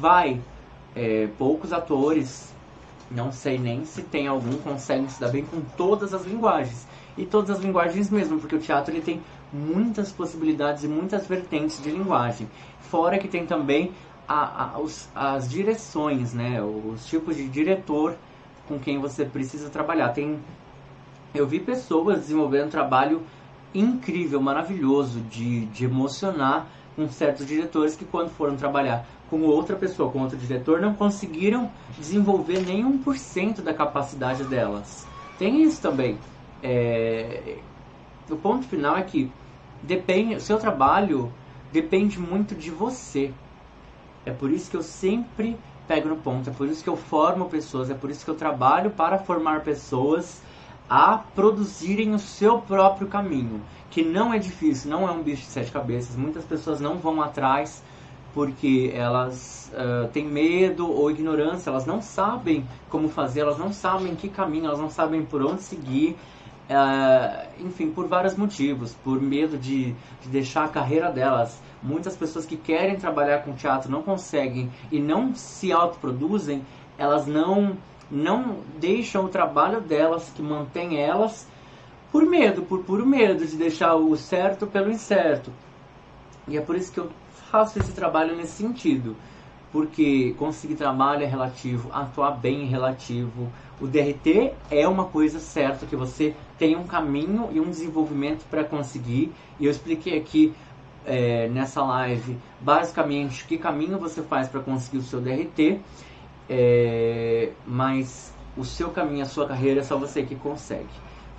vai. 0.00 0.40
É, 0.96 1.28
poucos 1.38 1.72
atores, 1.72 2.52
não 3.10 3.30
sei 3.30 3.58
nem 3.58 3.84
se 3.84 4.02
tem 4.02 4.26
algum, 4.26 4.56
conseguem 4.56 5.08
se 5.08 5.20
dar 5.20 5.28
bem 5.28 5.44
com 5.44 5.60
todas 5.76 6.14
as 6.14 6.24
linguagens. 6.24 6.88
E 7.16 7.26
todas 7.26 7.50
as 7.50 7.62
linguagens 7.62 8.10
mesmo, 8.10 8.40
porque 8.40 8.56
o 8.56 8.60
teatro 8.60 8.92
ele 8.92 9.02
tem 9.02 9.20
muitas 9.52 10.10
possibilidades 10.10 10.84
e 10.84 10.88
muitas 10.88 11.26
vertentes 11.26 11.82
de 11.82 11.90
linguagem. 11.90 12.48
Fora 12.80 13.18
que 13.18 13.28
tem 13.28 13.46
também 13.46 13.92
a, 14.28 14.74
a, 14.74 14.78
os, 14.78 15.08
as 15.14 15.48
direções, 15.48 16.34
né? 16.34 16.62
Os 16.62 17.06
tipos 17.06 17.36
de 17.36 17.48
diretor 17.48 18.16
com 18.68 18.78
quem 18.78 18.98
você 19.00 19.24
precisa 19.24 19.70
trabalhar. 19.70 20.10
Tem, 20.10 20.38
eu 21.34 21.46
vi 21.46 21.58
pessoas 21.58 22.18
desenvolvendo 22.18 22.66
um 22.66 22.70
trabalho 22.70 23.22
incrível, 23.74 24.40
maravilhoso 24.40 25.20
de, 25.22 25.66
de 25.66 25.84
emocionar 25.84 26.66
com 26.94 27.08
certos 27.08 27.46
diretores 27.46 27.96
que 27.96 28.04
quando 28.04 28.30
foram 28.30 28.56
trabalhar 28.56 29.06
com 29.30 29.42
outra 29.42 29.76
pessoa, 29.76 30.10
com 30.10 30.20
outro 30.20 30.36
diretor, 30.36 30.80
não 30.80 30.94
conseguiram 30.94 31.70
desenvolver 31.96 32.60
nem 32.60 32.84
1% 32.84 33.62
da 33.62 33.74
capacidade 33.74 34.44
delas. 34.44 35.06
Tem 35.38 35.62
isso 35.62 35.80
também. 35.80 36.18
É... 36.62 37.58
O 38.28 38.36
ponto 38.36 38.66
final 38.66 38.96
é 38.96 39.02
que 39.02 39.30
depende, 39.82 40.34
o 40.34 40.40
seu 40.40 40.58
trabalho 40.58 41.32
depende 41.72 42.18
muito 42.18 42.54
de 42.54 42.70
você. 42.70 43.32
É 44.28 44.32
por 44.32 44.50
isso 44.50 44.70
que 44.70 44.76
eu 44.76 44.82
sempre 44.82 45.56
pego 45.86 46.10
no 46.10 46.16
ponto, 46.16 46.50
é 46.50 46.52
por 46.52 46.68
isso 46.68 46.84
que 46.84 46.90
eu 46.90 46.96
formo 46.96 47.46
pessoas, 47.46 47.88
é 47.88 47.94
por 47.94 48.10
isso 48.10 48.22
que 48.24 48.30
eu 48.30 48.34
trabalho 48.34 48.90
para 48.90 49.18
formar 49.18 49.62
pessoas 49.62 50.42
a 50.88 51.16
produzirem 51.16 52.14
o 52.14 52.18
seu 52.18 52.60
próprio 52.60 53.08
caminho, 53.08 53.62
que 53.90 54.02
não 54.02 54.32
é 54.32 54.38
difícil, 54.38 54.90
não 54.90 55.08
é 55.08 55.10
um 55.10 55.22
bicho 55.22 55.42
de 55.42 55.48
sete 55.48 55.72
cabeças. 55.72 56.14
Muitas 56.14 56.44
pessoas 56.44 56.80
não 56.80 56.98
vão 56.98 57.22
atrás 57.22 57.82
porque 58.34 58.92
elas 58.94 59.72
uh, 59.72 60.08
têm 60.08 60.26
medo 60.26 60.90
ou 60.90 61.10
ignorância, 61.10 61.70
elas 61.70 61.86
não 61.86 62.02
sabem 62.02 62.66
como 62.90 63.08
fazer, 63.08 63.40
elas 63.40 63.58
não 63.58 63.72
sabem 63.72 64.14
que 64.14 64.28
caminho, 64.28 64.66
elas 64.66 64.78
não 64.78 64.90
sabem 64.90 65.24
por 65.24 65.42
onde 65.42 65.62
seguir. 65.62 66.16
Uh, 66.68 67.66
enfim, 67.66 67.90
por 67.90 68.06
vários 68.06 68.36
motivos, 68.36 68.94
por 69.02 69.20
medo 69.20 69.56
de, 69.56 69.92
de 70.22 70.28
deixar 70.28 70.64
a 70.64 70.68
carreira 70.68 71.10
delas. 71.10 71.60
Muitas 71.82 72.16
pessoas 72.16 72.44
que 72.44 72.56
querem 72.56 72.96
trabalhar 72.96 73.42
com 73.42 73.54
teatro 73.54 73.90
não 73.90 74.02
conseguem 74.02 74.70
e 74.92 75.00
não 75.00 75.34
se 75.34 75.72
autoproduzem, 75.72 76.62
elas 76.98 77.26
não 77.26 77.76
não 78.10 78.60
deixam 78.78 79.26
o 79.26 79.28
trabalho 79.28 79.80
delas, 79.80 80.30
que 80.34 80.42
mantém 80.42 80.98
elas, 80.98 81.46
por 82.10 82.24
medo, 82.24 82.62
por 82.62 82.82
puro 82.84 83.04
medo 83.04 83.46
de 83.46 83.56
deixar 83.56 83.94
o 83.96 84.16
certo 84.16 84.66
pelo 84.66 84.90
incerto. 84.90 85.52
E 86.46 86.56
é 86.56 86.60
por 86.60 86.74
isso 86.74 86.90
que 86.90 87.00
eu 87.00 87.10
faço 87.50 87.78
esse 87.78 87.92
trabalho 87.92 88.34
nesse 88.34 88.52
sentido. 88.52 89.14
Porque 89.70 90.34
conseguir 90.38 90.76
trabalho 90.76 91.22
é 91.22 91.26
relativo, 91.26 91.90
atuar 91.92 92.32
bem 92.32 92.62
é 92.62 92.66
relativo. 92.66 93.52
O 93.80 93.86
DRT 93.86 94.54
é 94.70 94.88
uma 94.88 95.04
coisa 95.04 95.38
certa 95.38 95.84
que 95.84 95.94
você 95.94 96.34
tem 96.58 96.74
um 96.76 96.84
caminho 96.84 97.50
e 97.52 97.60
um 97.60 97.68
desenvolvimento 97.70 98.44
para 98.48 98.64
conseguir. 98.64 99.32
E 99.60 99.66
eu 99.66 99.70
expliquei 99.70 100.18
aqui 100.18 100.54
é, 101.04 101.48
nessa 101.48 101.82
live 101.82 102.36
basicamente 102.60 103.44
que 103.44 103.56
caminho 103.56 103.98
você 103.98 104.22
faz 104.22 104.48
para 104.48 104.60
conseguir 104.60 104.98
o 104.98 105.02
seu 105.02 105.20
DRT 105.20 105.80
é, 106.48 107.50
mas 107.66 108.32
o 108.56 108.64
seu 108.64 108.88
caminho, 108.90 109.22
a 109.22 109.28
sua 109.28 109.46
carreira 109.46 109.80
é 109.80 109.82
só 109.82 109.96
você 109.96 110.22
que 110.22 110.34
consegue. 110.34 110.88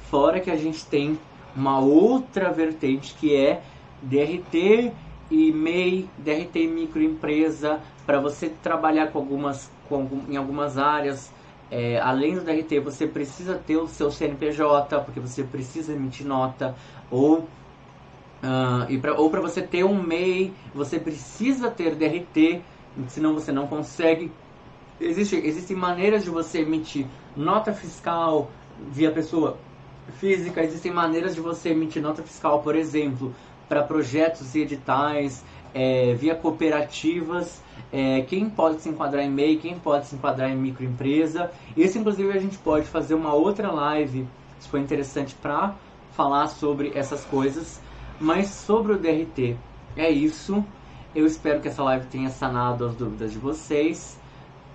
Fora 0.09 0.39
que 0.39 0.51
a 0.51 0.55
gente 0.55 0.85
tem 0.85 1.19
uma 1.55 1.79
outra 1.79 2.51
vertente 2.51 3.15
que 3.15 3.35
é 3.35 3.61
DRT 4.01 4.91
e 5.31 5.51
MEI, 5.51 6.09
DRT 6.17 6.67
microempresa, 6.67 7.81
para 8.09 8.19
você 8.19 8.49
trabalhar 8.49 9.11
com 9.11 9.19
algumas, 9.19 9.71
com, 9.87 10.09
em 10.27 10.35
algumas 10.35 10.79
áreas. 10.79 11.31
É, 11.69 11.99
além 11.99 12.33
do 12.33 12.41
DRT, 12.41 12.79
você 12.79 13.05
precisa 13.05 13.53
ter 13.53 13.77
o 13.77 13.85
seu 13.85 14.09
CNPJ, 14.09 14.99
porque 15.01 15.19
você 15.19 15.43
precisa 15.43 15.93
emitir 15.93 16.25
nota, 16.25 16.75
ou, 17.11 17.41
uh, 18.41 18.89
e 18.89 18.99
ou 19.15 19.29
para 19.29 19.41
você 19.41 19.61
ter 19.61 19.83
um 19.83 20.01
MEI, 20.01 20.51
você 20.73 20.99
precisa 20.99 21.69
ter 21.69 21.93
DRT, 21.93 22.63
senão 23.09 23.35
você 23.35 23.51
não 23.51 23.67
consegue. 23.67 24.31
Existe, 24.99 25.35
existem 25.35 25.77
maneiras 25.77 26.23
de 26.23 26.31
você 26.31 26.61
emitir 26.61 27.05
nota 27.37 27.71
fiscal 27.73 28.49
via 28.91 29.11
pessoa 29.11 29.55
física, 30.13 30.63
existem 30.63 30.91
maneiras 30.91 31.35
de 31.35 31.41
você 31.41 31.69
emitir 31.69 32.01
nota 32.01 32.23
fiscal, 32.23 32.63
por 32.63 32.75
exemplo, 32.75 33.35
para 33.67 33.83
projetos 33.83 34.55
e 34.55 34.61
editais, 34.61 35.45
é, 35.73 36.13
via 36.13 36.35
cooperativas, 36.35 37.63
é, 37.91 38.21
quem 38.21 38.49
pode 38.49 38.81
se 38.81 38.89
enquadrar 38.89 39.23
em 39.23 39.29
MEI, 39.29 39.57
quem 39.57 39.77
pode 39.77 40.07
se 40.07 40.15
enquadrar 40.15 40.49
em 40.49 40.55
microempresa. 40.55 41.51
Isso, 41.75 41.97
inclusive, 41.97 42.31
a 42.31 42.39
gente 42.39 42.57
pode 42.57 42.85
fazer 42.85 43.13
uma 43.13 43.33
outra 43.33 43.71
live, 43.71 44.27
se 44.59 44.67
for 44.69 44.79
interessante, 44.79 45.35
para 45.35 45.75
falar 46.11 46.47
sobre 46.47 46.91
essas 46.95 47.23
coisas. 47.25 47.81
Mas 48.19 48.47
sobre 48.49 48.93
o 48.93 48.97
DRT, 48.97 49.57
é 49.95 50.09
isso. 50.09 50.63
Eu 51.15 51.25
espero 51.25 51.61
que 51.61 51.67
essa 51.67 51.83
live 51.83 52.05
tenha 52.07 52.29
sanado 52.29 52.85
as 52.85 52.95
dúvidas 52.95 53.31
de 53.31 53.39
vocês. 53.39 54.19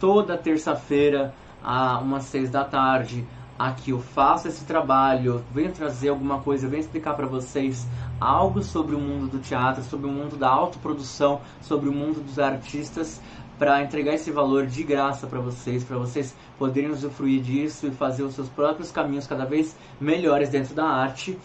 Toda 0.00 0.36
terça-feira, 0.36 1.34
às 1.62 2.02
umas 2.02 2.24
seis 2.24 2.50
da 2.50 2.64
tarde, 2.64 3.24
aqui 3.58 3.90
eu 3.90 4.00
faço 4.00 4.48
esse 4.48 4.64
trabalho, 4.64 5.44
venho 5.52 5.70
trazer 5.72 6.08
alguma 6.08 6.40
coisa, 6.40 6.68
venho 6.68 6.80
explicar 6.80 7.14
para 7.14 7.26
vocês 7.26 7.86
algo 8.20 8.62
sobre 8.62 8.94
o 8.94 8.98
mundo 8.98 9.28
do 9.28 9.38
teatro, 9.38 9.82
sobre 9.84 10.06
o 10.06 10.10
mundo 10.10 10.36
da 10.36 10.48
autoprodução, 10.48 11.40
sobre 11.60 11.88
o 11.88 11.92
mundo 11.92 12.20
dos 12.20 12.38
artistas, 12.38 13.20
para 13.58 13.82
entregar 13.82 14.14
esse 14.14 14.30
valor 14.30 14.66
de 14.66 14.82
graça 14.82 15.26
para 15.26 15.40
vocês, 15.40 15.84
para 15.84 15.96
vocês 15.96 16.34
poderem 16.58 16.90
usufruir 16.90 17.40
disso 17.40 17.86
e 17.86 17.90
fazer 17.90 18.22
os 18.22 18.34
seus 18.34 18.48
próprios 18.48 18.90
caminhos 18.90 19.26
cada 19.26 19.44
vez 19.44 19.76
melhores 20.00 20.48
dentro 20.48 20.74
da 20.74 20.84
arte. 20.84 21.38